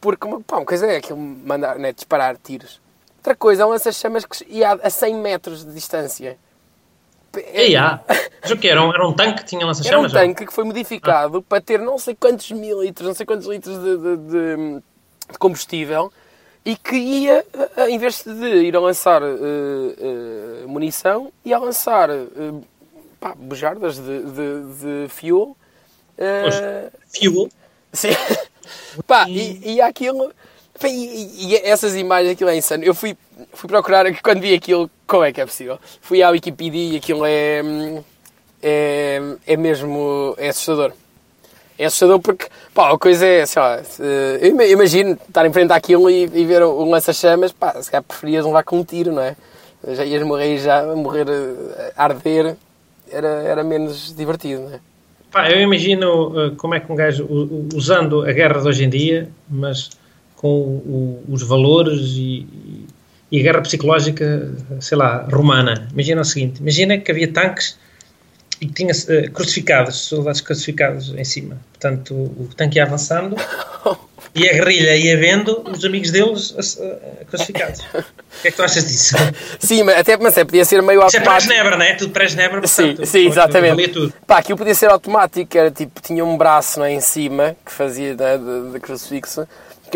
[0.00, 2.80] Porque, pá, uma coisa é aquilo mandar, né, disparar tiros.
[3.18, 6.38] Outra coisa é um lança-chamas que ia a 100 metros de distância.
[7.40, 8.00] É- Ei, ah,
[8.42, 8.82] mas o que era?
[8.82, 10.12] Um, era um tanque que tinha era um lança-chamas?
[10.12, 13.76] tanque que foi modificado para ter não sei quantos mil litros, não sei quantos litros
[13.78, 14.82] de, de- de-
[15.32, 16.12] de combustível
[16.64, 17.44] e que ia,
[17.88, 19.26] em vez de ir a lançar eh,
[19.98, 22.24] eh, munição, ia a lançar eh,
[23.20, 25.56] pá, bujardas de, de, de fuel.
[26.16, 26.54] Pois.
[27.20, 27.48] Fuel.
[27.92, 28.10] Sim.
[29.06, 30.32] Pá, e, e aquilo.
[30.84, 32.82] E, e essas imagens, aquilo é insano.
[32.84, 33.16] Eu fui,
[33.52, 35.78] fui procurar quando vi aquilo, como é que é possível?
[36.00, 37.62] Fui à Wikipedia e aquilo é.
[38.62, 40.34] É, é mesmo.
[40.38, 40.92] É assustador.
[41.78, 43.82] É assustador porque, pá, a coisa é, sei lá,
[44.40, 48.02] eu ima- imagino estar em frente àquilo e, e ver um lança-chamas, pá, se calhar
[48.02, 49.36] preferias levar com um tiro, não é?
[49.88, 52.56] Já ias morrer já, morrer eh, a arder,
[53.12, 54.80] era, era menos divertido, não é?
[55.30, 57.28] Pá, eu imagino uh, como é que um gajo,
[57.74, 59.90] usando a guerra de hoje em dia, mas
[60.34, 62.46] com o- os valores e,
[63.30, 65.88] e a guerra psicológica, sei lá, romana.
[65.92, 67.78] Imagina o seguinte: imagina que havia tanques
[68.60, 71.58] e que tinha uh, crucificados, soldados crucificados em cima.
[71.72, 73.36] Portanto, o, o tanque ia avançando
[74.34, 77.80] e a guerrilha ia vendo os amigos deles uh, crucificados.
[77.80, 79.14] O que é que tu achas disso?
[79.58, 81.48] Sim, mas até, mas é, podia ser meio Isso é automático.
[81.48, 81.94] pré-Genebra, não é?
[81.94, 82.66] Tudo pré-Genebra.
[82.66, 83.70] Sim, portanto, sim, exatamente.
[83.70, 84.14] Valia tudo.
[84.26, 87.72] Pá, aquilo podia ser automático, era tipo, tinha um braço não é, em cima que
[87.72, 89.46] fazia né, de, de crucifixo,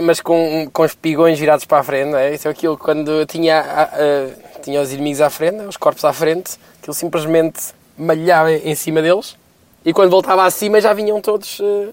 [0.03, 2.34] mas com, com os pigões virados para a frente, é?
[2.34, 6.12] Isso é aquilo quando tinha, a- a- tinha os inimigos à frente, os corpos à
[6.12, 7.61] frente, aquilo simplesmente
[7.99, 9.36] malhava em cima deles
[9.84, 11.88] e quando voltava acima já vinham todos eh,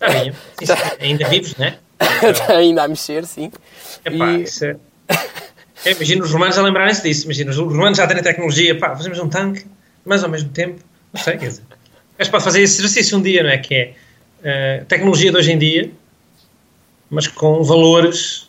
[0.00, 0.34] Já vinham.
[0.62, 0.72] Sim.
[1.00, 1.78] Ainda vivos, não é?
[2.56, 3.50] ainda a mexer, sim.
[4.04, 4.76] Epá, E- isso é...
[5.84, 7.24] Eu imagino os romanos a lembrarem-se disso.
[7.26, 8.78] Imagina, os romanos já terem tecnologia.
[8.78, 9.66] Pá, fazemos um tanque,
[10.02, 10.80] mas ao mesmo tempo,
[11.12, 11.62] não sei, quer dizer.
[12.18, 13.58] Mas pode fazer esse exercício um dia, não é?
[13.58, 13.92] Que é
[14.42, 15.90] eh, tecnologia de hoje em dia,
[17.14, 18.48] mas com valores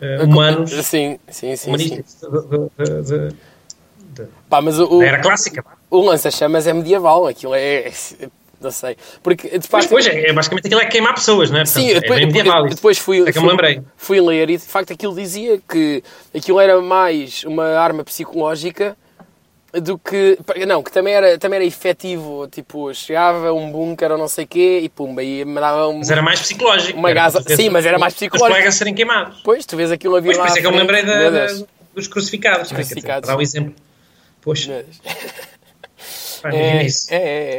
[0.00, 1.56] eh, humanos, Sim, sim, sim.
[1.56, 1.68] sim.
[1.68, 3.28] humanísticos de- de-
[4.14, 5.64] de- Pá, mas o, da era clássica.
[5.90, 7.90] o lança-chamas é medieval, aquilo é.
[8.60, 8.96] Não sei.
[9.24, 9.84] Porque, de facto.
[9.86, 11.64] depois, é, é basicamente aquilo é queimar pessoas, não é?
[11.64, 13.82] Portanto, Sim, é depois, bem medieval depois fui, É que eu me fui- lembrei.
[13.96, 16.00] fui ler e de facto aquilo dizia que
[16.32, 18.96] aquilo era mais uma arma psicológica
[19.80, 20.38] do que.
[20.66, 22.46] Não, que também era, também era efetivo.
[22.48, 25.98] Tipo, chegava um bunker ou não sei o quê e pumba, e mandava um.
[25.98, 26.98] Mas era mais psicológico.
[26.98, 28.50] Uma para sim, mas era mais Os psicológico.
[28.52, 29.38] colegas serem queimados.
[29.38, 30.44] Depois tu vês aquilo a vir Pois, lá.
[30.44, 31.46] por isso é que eu me lembrei da- da-
[31.94, 32.62] dos crucificados.
[32.68, 33.28] dizer, crucificados.
[33.28, 33.74] Dar um exemplo.
[34.40, 34.84] Poxa,
[36.44, 36.86] É, é,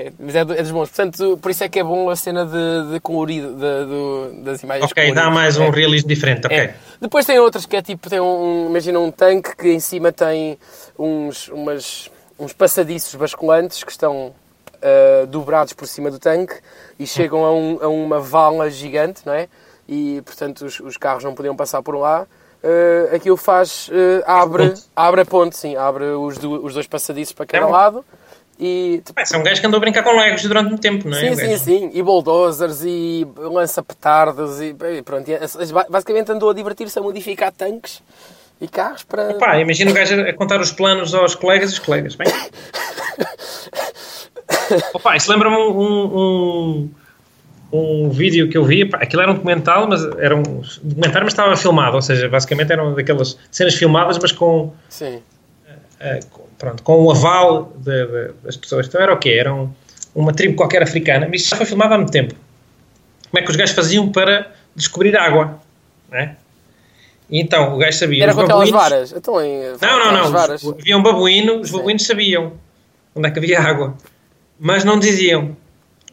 [0.07, 0.89] é, mas é, do- é dos bons.
[0.89, 4.61] Portanto, por isso é que é bom a cena de, de colorido, de- do- das
[4.63, 5.33] imagens Ok, dá coloridas.
[5.33, 5.69] mais um É.
[5.69, 6.45] realismo diferente.
[6.45, 6.57] Ok.
[6.57, 6.75] É.
[7.01, 10.57] Depois tem outras que é tipo, tem um, imagina um tanque que em cima tem
[10.97, 12.09] uns, umas,
[12.39, 14.33] uns passadiços basculantes que estão
[14.81, 16.55] ah, dobrados por cima do tanque
[16.99, 19.47] e chegam a, um- a uma vala gigante, não é?
[19.87, 22.25] E portanto os, os carros não podiam passar por lá.
[22.65, 23.89] Uh, aquilo faz,
[24.25, 27.67] ah, abre, abre a ponte, sim, abre os, do- os dois passadiços para cada É
[27.67, 27.73] bom.
[27.73, 28.05] lado
[28.59, 31.17] e esse é um gajo que andou a brincar com Legos durante muito tempo, não
[31.17, 31.35] é?
[31.35, 31.91] Sim, sim, sim.
[31.93, 35.29] E bulldozers e lança-petardos e pronto.
[35.29, 35.39] E,
[35.89, 38.01] basicamente andou a divertir-se a modificar tanques
[38.61, 39.33] e carros para.
[39.35, 42.15] Pá, imagina o gajo a contar os planos aos colegas e os colegas.
[42.15, 42.27] Bem.
[44.93, 45.79] Opa, isso lembra-me um,
[46.17, 46.89] um,
[47.71, 48.89] um, vídeo que eu vi.
[48.93, 50.43] Aquilo era um documental, mas era um
[50.83, 51.95] documentário, mas estava filmado.
[51.95, 55.21] Ou seja, basicamente eram daquelas cenas filmadas, mas com Sim.
[56.31, 58.87] com, pronto, com o aval de, de, das pessoas.
[58.87, 59.31] Então era o quê?
[59.37, 59.69] Era um,
[60.15, 62.33] uma tribo qualquer africana, mas isso já foi filmado há muito tempo.
[63.29, 65.59] Como é que os gajos faziam para descobrir água?
[66.09, 66.37] Né?
[67.29, 68.23] E então o gajo sabia.
[68.23, 69.11] Era com aquelas varas.
[69.11, 70.31] Então, em, Não, não, não.
[70.31, 70.63] Varas.
[70.63, 71.77] Os- Havia um babuíno, os Sim.
[71.77, 72.53] babuínos sabiam
[73.15, 73.95] onde é que havia água,
[74.59, 75.57] mas não diziam.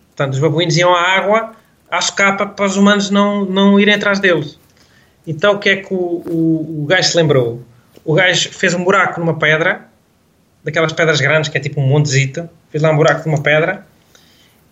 [0.08, 1.52] Portanto, os babuínos iam à água
[1.90, 4.58] à socapa para os humanos não, não irem atrás deles.
[5.26, 7.62] Então, o que é que o, o, o gajo se lembrou?
[8.04, 9.88] O gajo fez um buraco numa pedra,
[10.64, 13.86] daquelas pedras grandes, que é tipo um montezito, fez lá um buraco numa pedra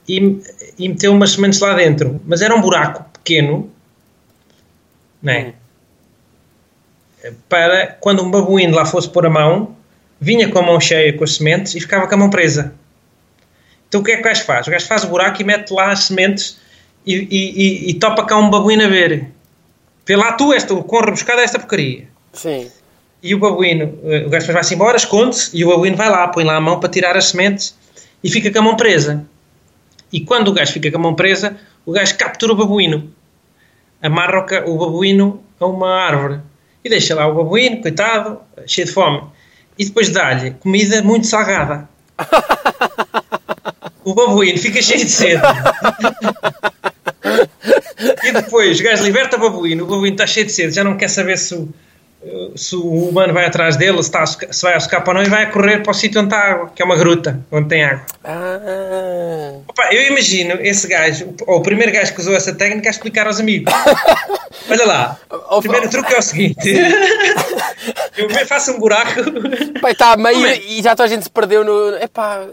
[0.09, 0.41] e,
[0.79, 2.21] e meteu umas sementes lá dentro.
[2.27, 3.71] Mas era um buraco pequeno,
[5.23, 5.55] né?
[7.49, 9.77] para quando um babuíno lá fosse pôr a mão,
[10.21, 12.75] vinha com a mão cheia com as sementes e ficava com a mão presa.
[13.89, 14.67] Então o que é que o gajo faz?
[14.67, 16.59] O gajo faz o buraco e mete lá as sementes
[17.07, 19.29] e, e, e, e topa cá um babuíno a ver.
[20.07, 22.09] Vê lá tu esta, o quão rebuscada é esta porcaria.
[22.33, 22.71] Sim.
[23.23, 26.45] E o babuíno, eh, o gajo vai-se embora, esconde-se e o babuíno vai lá, põe
[26.45, 27.77] lá a mão para tirar as sementes
[28.23, 29.27] e fica com a mão presa.
[30.13, 33.13] E quando o gajo fica com a mão presa, o gajo captura o babuíno.
[34.01, 36.41] Amarra o babuíno a uma árvore.
[36.85, 39.23] E deixa lá o babuíno, coitado, cheio de fome.
[39.77, 41.89] E depois dá-lhe comida muito salgada.
[44.05, 45.43] O babuíno fica cheio de sede.
[48.25, 50.97] e depois o gajo liberta o babuíno, o babuíno está cheio de sede, já não
[50.97, 51.69] quer saber se o,
[52.57, 55.27] se o humano vai atrás dele, se, está a se vai a escapar ou não,
[55.27, 57.41] e vai a correr para o sítio onde está a água, que é uma gruta,
[57.51, 58.05] onde tem água.
[58.25, 62.91] Ah, Opa, eu imagino esse gajo, ou o primeiro gajo que usou essa técnica, a
[62.91, 63.73] explicar aos amigos.
[64.69, 65.19] Olha lá,
[65.51, 66.75] o primeiro truque é o seguinte:
[68.17, 69.23] eu faço um buraco.
[69.81, 70.59] Pai, está a meio é?
[70.59, 71.97] e já toda a gente se perdeu no.
[71.97, 72.45] Epá,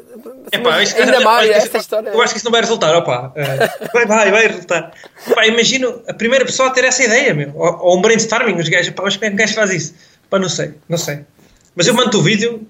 [0.51, 2.09] Epá, mas ainda mais esta história.
[2.09, 3.34] Eu acho que isso não vai resultar, opa.
[3.36, 4.91] Eh, vai, vai, vai resultar.
[5.45, 7.51] Imagino a primeira pessoa a ter essa ideia, meu.
[7.55, 9.95] Ou, ou um brainstorming, os gajos, pá, como é que um faz isso?
[10.30, 11.22] Pá, não sei, não sei.
[11.76, 12.66] Mas eu mando o vídeo,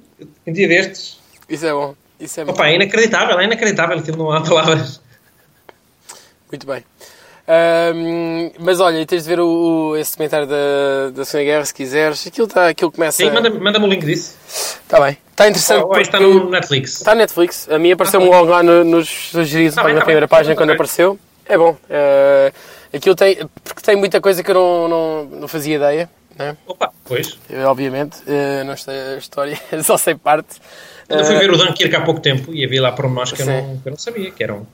[0.48, 1.18] um dia destes.
[1.50, 1.96] Isso é bom.
[2.20, 2.52] Isso é bom.
[2.54, 5.02] Opa, é inacreditável, é inacreditável, aquilo não há palavras.
[6.52, 6.84] Muito bem.
[7.48, 11.74] Ahm, mas olha, tens de ver o, o- esse comentário da, da Segunda Guerra se
[11.74, 12.26] quiseres.
[12.26, 13.18] Aquilo, tá, aquilo começa.
[13.18, 14.36] Sim, manda- manda-me o link disso.
[14.84, 15.18] Está bem.
[15.30, 15.84] Está interessante.
[15.84, 16.94] Ou, ou está no Netflix.
[16.96, 17.70] Está na Netflix.
[17.70, 20.32] A mim apareceu-me logo lá no- nos sugeridos Tá bem, na tá primeira bem.
[20.38, 21.20] página quando apareceu.
[21.46, 21.78] É bom.
[21.88, 22.52] Eh,
[22.94, 23.48] aquilo tem.
[23.64, 26.10] Porque tem muita coisa que eu não, não, não fazia ideia.
[26.38, 26.58] Né?
[26.66, 27.38] Opa, pois.
[27.50, 28.18] Eu, obviamente.
[28.28, 30.60] eh, não sei a história, só sei parte.
[31.10, 33.46] Eu fui Eh, ver o Dunkirk há pouco tempo e havia lá pormenores que eu
[33.46, 34.68] não, que eu não sabia, que eram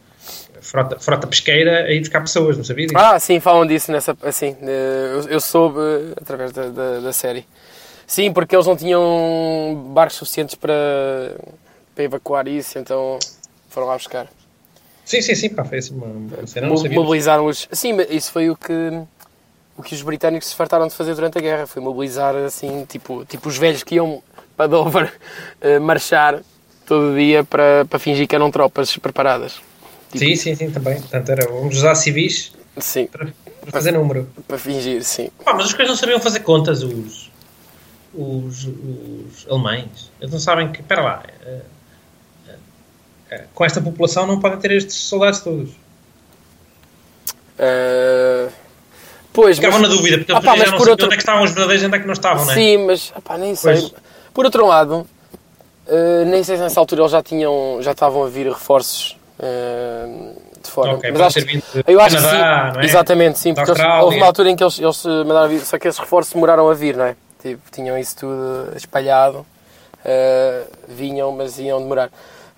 [0.62, 2.98] frota, frota pesqueira a ir buscar pessoas, não sabia disso.
[3.00, 4.18] Ah, sim, falam disso nessa.
[4.24, 5.80] Assim, eh, eu, eu soube
[6.20, 7.46] através da, da, da série.
[8.08, 10.74] Sim, porque eles não tinham barcos suficientes para,
[11.96, 13.18] para evacuar isso, então
[13.70, 14.28] foram lá buscar.
[15.06, 16.98] Sim, sim, sim, pá, foi assim uma, uma cena, não Mo- sabia.
[17.00, 17.68] mobilizaram os.
[17.72, 18.74] Sim, mas isso foi o que,
[19.82, 21.66] o que os britânicos se fartaram de fazer durante a guerra.
[21.66, 24.22] Foi mobilizar, assim, tipo, tipo os velhos que iam
[24.56, 25.12] para Dover
[25.60, 26.42] eh, marchar
[26.86, 29.60] todo dia para, para fingir que eram tropas preparadas.
[30.14, 31.00] Sim, sim, sim, também.
[31.02, 34.30] Portanto, era, vamos usar civis Sim, para, para fazer número.
[34.48, 35.30] para fingir, sim.
[35.44, 37.32] Pá, mas os coisas não sabiam fazer contas, os,
[38.14, 40.12] os, os alemães.
[40.20, 41.62] Eles não sabem que, espera lá, eh,
[43.32, 45.72] eh, com esta população não podem ter estes soldados todos.
[47.58, 48.50] Eh,
[49.34, 51.18] pois, Ficavam mas- na dúvida, porque Ah, pá, já mas não por outro- onde é
[51.18, 52.56] que estavam os verdadeiros e onde é que não estavam, não é?
[52.56, 53.74] Sim, mas epá, nem sei.
[53.82, 53.94] Pois.
[54.34, 55.08] Por outro lado,
[55.88, 60.06] eh, nem sei se nessa altura eles já tinham, já estavam a vir reforços eh,
[60.64, 60.94] de fora.
[60.94, 62.80] Ok, mas acho, de eu acho Canadá, que sim.
[62.82, 62.86] é?
[62.86, 65.88] Exatamente, sim, porque eles, houve uma altura em que eles, eles mandaram vir, só que
[65.88, 67.16] esses reforços demoraram a vir, não é?
[67.42, 69.44] Tipo, tinham isso tudo espalhado,
[70.06, 72.10] eh, vinham, mas iam demorar.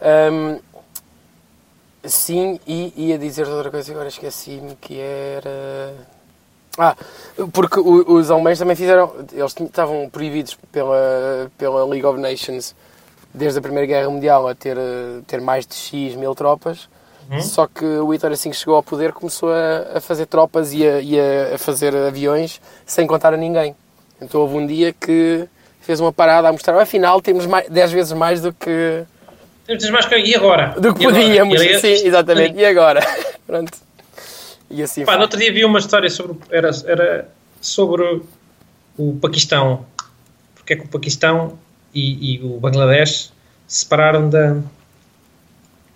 [0.02, 0.58] Ahm,
[2.04, 5.94] sim, e ia dizer outra coisa, agora esqueci-me que era.
[6.78, 6.96] Ah,
[7.52, 9.12] porque os alemães também fizeram.
[9.32, 12.76] Eles estavam proibidos pela, pela League of Nations
[13.34, 16.88] desde a Primeira Guerra Mundial a ter, eh, ter mais de X mil tropas.
[17.42, 20.86] Só que o Hitler, assim que chegou ao poder, começou a, a fazer tropas e,
[20.88, 23.76] a, e a, a fazer aviões sem contar a ninguém.
[24.22, 25.48] Então houve um dia que
[25.82, 29.04] fez uma parada a mostrar, afinal temos mais, 10 vezes mais do que,
[29.66, 30.16] Temos mais que...
[30.18, 30.76] E agora?
[30.78, 31.24] do que E agora?
[31.24, 31.62] podíamos.
[31.62, 32.58] Ali- Sim, exatamente.
[32.60, 33.00] E agora?
[33.48, 33.72] Pronto.
[34.74, 37.30] E assim Pá, no outro dia vi uma história sobre, era, era
[37.62, 38.22] sobre
[38.98, 39.86] o Paquistão.
[40.56, 41.58] Porque é que o Paquistão
[41.94, 43.32] e, e o Bangladesh
[43.68, 44.58] se separaram da,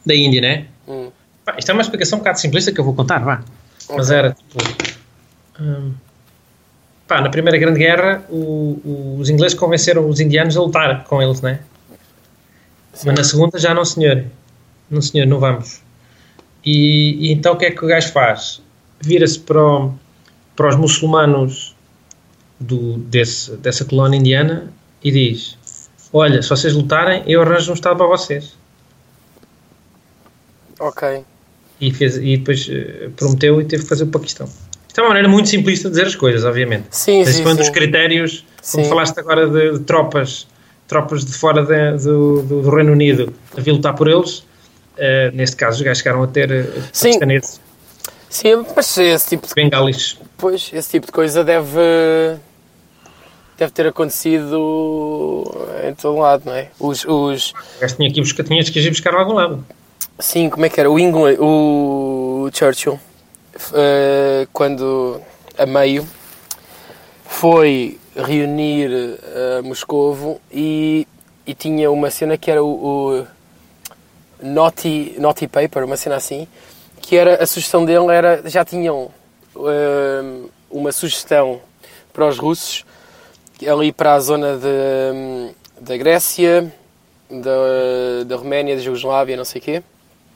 [0.05, 0.67] da Índia, né?
[0.87, 1.09] Hum.
[1.43, 3.41] Pá, isto é uma explicação um bocado simplista que eu vou contar, vá.
[3.95, 4.57] Mas era tipo.
[5.59, 5.93] hum,
[7.07, 11.21] pá, na Primeira Grande Guerra, o- o- os ingleses convenceram os indianos a lutar com
[11.21, 11.61] eles, né?
[13.05, 14.25] Mas na segunda já não, senhor.
[14.89, 15.81] Não, senhor, não vamos.
[16.65, 18.61] E, e então o que é que o gajo faz?
[18.99, 19.89] Vira-se para,
[20.55, 21.75] para os muçulmanos
[22.59, 24.71] do, desse, dessa colónia indiana
[25.03, 25.57] e diz:
[26.11, 28.55] olha, se vocês lutarem, eu arranjo um estado para vocês.
[30.79, 31.23] Ok.
[31.79, 34.47] E, fez, e depois eh, prometeu e teve que fazer o Paquistão.
[34.87, 36.87] Isto é uma maneira muito simplista de dizer as coisas, obviamente.
[36.91, 37.71] Sim, Mas sim, foi um dos sim.
[37.71, 40.47] critérios, como falaste agora de, de tropas,
[40.87, 44.43] tropas de fora de- do, do- do Reino Unido a vir lutar por eles.
[44.97, 47.09] eh, neste caso, os gajos chegaram a ter eh, Sim.
[47.09, 47.61] paquistaneses,
[48.29, 50.17] Sim, mas esse tipo de bengalis.
[50.37, 52.37] Pois, esse tipo de coisa deve,
[53.57, 55.45] deve ter acontecido
[55.87, 56.69] em todo lado, não é?
[56.79, 57.53] Os, os,
[57.95, 59.65] tinha que buscar, tinhas que ir buscar a algum lado.
[60.19, 60.91] sim, como é que era?
[60.91, 62.99] O, England, o Churchill,
[63.73, 65.21] eh, quando
[65.57, 66.07] a meio,
[67.25, 69.19] foi reunir
[69.59, 71.07] a Moscovo e,
[71.45, 73.27] e tinha uma cena que era o, o
[74.41, 76.47] Naughty, Naughty Paper, uma cena assim,
[77.07, 79.09] que era, a sugestão dele era, já tinham
[79.55, 81.61] hum, uma sugestão
[82.11, 82.83] para os russos,
[83.65, 84.67] ali para a zona de,
[85.15, 86.69] hum, da Grécia,
[87.31, 89.83] da, da Roménia, da Jugoslávia, não sei o quê,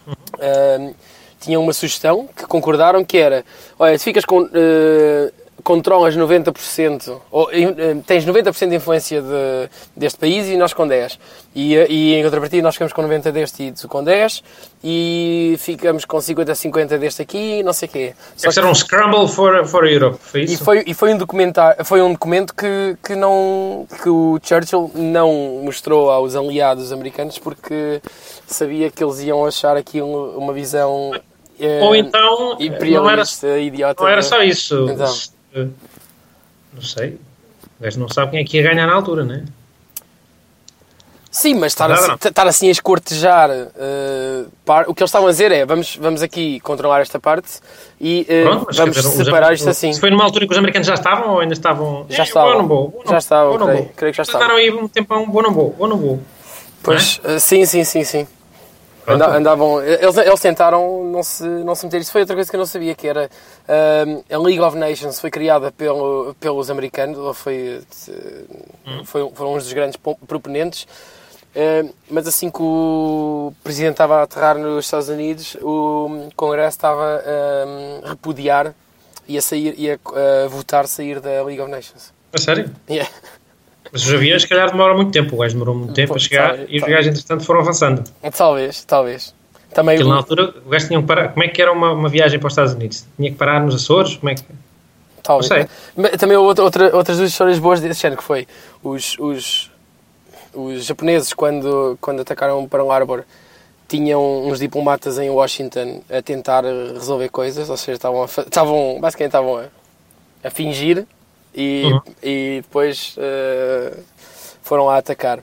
[0.07, 0.93] hum,
[1.41, 3.43] tinham uma sugestão que concordaram que era,
[3.77, 4.47] olha, se ficas com...
[4.53, 5.33] eh,
[5.63, 11.19] controlas 90%, ou eh, tens 90% de influência de- deste país e nós com 10.
[11.55, 14.43] E, eh, e em contrapartida nós ficamos com 90% deste e tu com 10
[14.83, 18.13] e ficamos com 50-50 deste aqui e não sei o quê.
[18.35, 20.63] Só Este era um scramble for, for Europe, foi e isso?
[20.63, 25.61] foi, e foi um documentário, foi um documento que, que não que o Churchill não
[25.63, 28.01] mostrou aos aliados americanos porque
[28.47, 31.11] sabia que eles iam achar aqui um- uma visão
[31.59, 33.23] eh, Ou então, não era,
[33.59, 34.01] idiota.
[34.03, 34.87] não era de- só isso.
[34.89, 35.13] Então.
[35.53, 35.69] Se-
[36.73, 37.19] Não sei.
[37.79, 39.43] O gajo não sabe quem é que ia ganhar na altura, né?
[41.29, 42.15] Sim, mas estar Nada, assim, não.
[42.29, 46.21] estar assim a escortejar eh, par- o que eles estavam a dizer é vamos, vamos
[46.21, 47.59] aqui controlar esta parte
[48.01, 49.93] e eh, Pronto, vamos dizer, separar isto assim.
[49.93, 52.05] Se foi numa altura que os americanos já estavam ou ainda estavam.
[52.09, 52.57] Já Eh, estavam.
[52.57, 53.89] Não vou, Já não- estavam, não creio.
[53.95, 56.19] Creio que já Eles Andaram aí um tempão, vou, não vou, vou, não vou.
[56.83, 58.27] Pois, eh, sim, sim, sim, sim.
[59.07, 62.01] Anda- andavam, eles, eles tentaram não se, não se meter.
[62.01, 63.29] Isso foi outra coisa que eu não sabia, que era
[63.67, 69.63] ehm, a League of Nations foi criada pelo, pelos americanos, foi, eh, foi, foram uns
[69.63, 70.87] dos grandes po- proponentes,
[71.55, 77.23] eh, mas assim que o presidente estava a aterrar nos Estados Unidos, o Congresso estava
[78.05, 78.73] a repudiar
[79.27, 79.99] e a, sair,
[80.45, 82.13] a votar sair da League of Nations.
[82.33, 82.71] A sério?
[82.89, 83.09] Yeah.
[83.91, 85.35] Mas os aviões, se calhar, demoram muito tempo.
[85.35, 88.03] O gajo demorou muito tempo Pô, a chegar e os gajos, entretanto, foram avançando.
[88.37, 89.33] Talvez, talvez.
[89.73, 91.29] Também Aquilo o- na altura, o gajo tinha que parar.
[91.29, 93.05] Como é que era uma, uma viagem para os Estados Unidos?
[93.17, 94.15] Tinha que parar nos Açores?
[94.17, 94.43] Como é que.
[95.23, 95.49] Talvez.
[95.49, 95.67] Não sei.
[95.95, 98.47] Mas Também outra, outra, outras duas histórias boas desse género, que foi
[98.83, 99.71] os, os,
[100.53, 103.23] os japoneses, quando, quando atacaram Pearl Harbor,
[103.87, 109.29] tinham uns diplomatas em Washington a tentar resolver coisas, ou seja, estavam, a, estavam basicamente
[109.29, 109.65] estavam a,
[110.45, 111.05] a fingir
[111.53, 112.01] e, Uhum.
[112.23, 113.93] e depois eh,
[114.61, 115.39] foram lá atacar.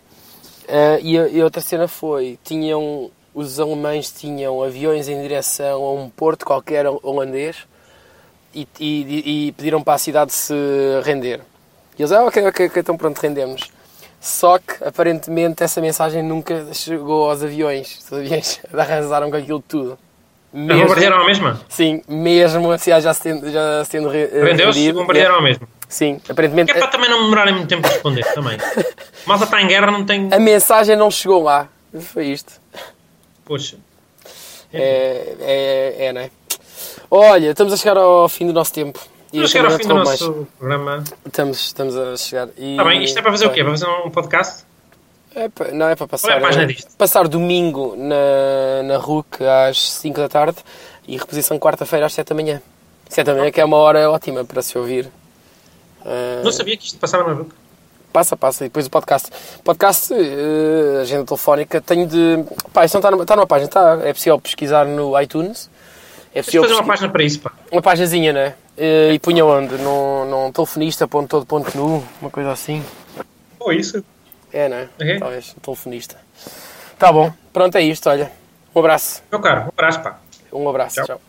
[0.66, 5.82] Eh, e, a, e a outra cena foi, tinham, os alemães tinham aviões em direção
[5.82, 7.56] a um porto qualquer holandês
[8.54, 10.54] e, e- e pediram para a cidade se
[11.04, 11.40] render.
[11.98, 13.62] E eles, ah, ok, ok, ok, então pronto, rendemos.
[14.20, 17.98] Só que, aparentemente, essa mensagem nunca chegou aos aviões.
[18.04, 19.98] Os aviões arrasaram com aquilo tudo.
[20.52, 20.82] Mesmo...
[20.82, 21.60] Bombardearam a mesma?
[21.68, 25.00] Sim, mesmo assim, já se tendo, já se tendo re- Prendeu-se e rendido.
[25.00, 25.68] bombardearam a mesma.
[25.88, 28.58] Sim, aparentemente é para também não demorarem muito tempo a responder também.
[29.26, 30.28] Malta está em guerra, não tem.
[30.32, 31.68] a mensagem não chegou lá.
[31.98, 32.52] Foi isto.
[33.44, 33.78] Poxa.
[34.72, 36.30] É, é, é, não é?
[37.10, 39.00] Olha, estamos a chegar ao fim do nosso tempo.
[39.32, 40.84] E Vamos eu chegar ao fim do nosso programa.
[40.84, 41.14] mais.
[41.26, 42.48] Estamos, estamos a chegar.
[42.58, 42.72] E...
[42.72, 43.62] Está bem, isto é para fazer o quê?
[43.62, 44.64] Para fazer um podcast?
[45.34, 46.32] É pa- não é para passar.
[46.32, 46.76] É a página é?
[46.96, 50.58] Passar domingo na, na RUC às 5 da tarde
[51.06, 52.62] e reposição quarta-feira às 7 da manhã.
[53.08, 55.08] 7 da manhã que é uma hora ótima para se ouvir.
[56.04, 57.50] Ah, Não sabia que isto passava na RUC.
[58.12, 58.64] Passa, passa.
[58.64, 59.28] E depois o podcast.
[59.62, 62.44] Podcast, eh, agenda telefónica, tenho de.
[62.72, 64.00] Pá, isso não está numa, está numa página, está.
[64.02, 65.70] É possível pesquisar no iTunes.
[66.34, 67.52] É possível fazer uma página para isso, pá.
[67.70, 68.54] uma páginazinha, né?
[68.76, 69.76] Eh, E punha onde?
[69.76, 72.82] Num, num telefonista.todo.nu, uma coisa assim.
[73.60, 74.02] Ou isso.
[74.52, 74.88] É, né?
[74.98, 75.18] Ok.
[75.18, 76.16] Talvez, um telefonista.
[76.98, 78.32] Tá bom, pronto, é isto, olha.
[78.74, 79.22] Um abraço.
[79.30, 80.18] Meu caro, um abraço, pá.
[80.52, 81.06] Um abraço, Tchau.
[81.06, 81.20] tchau.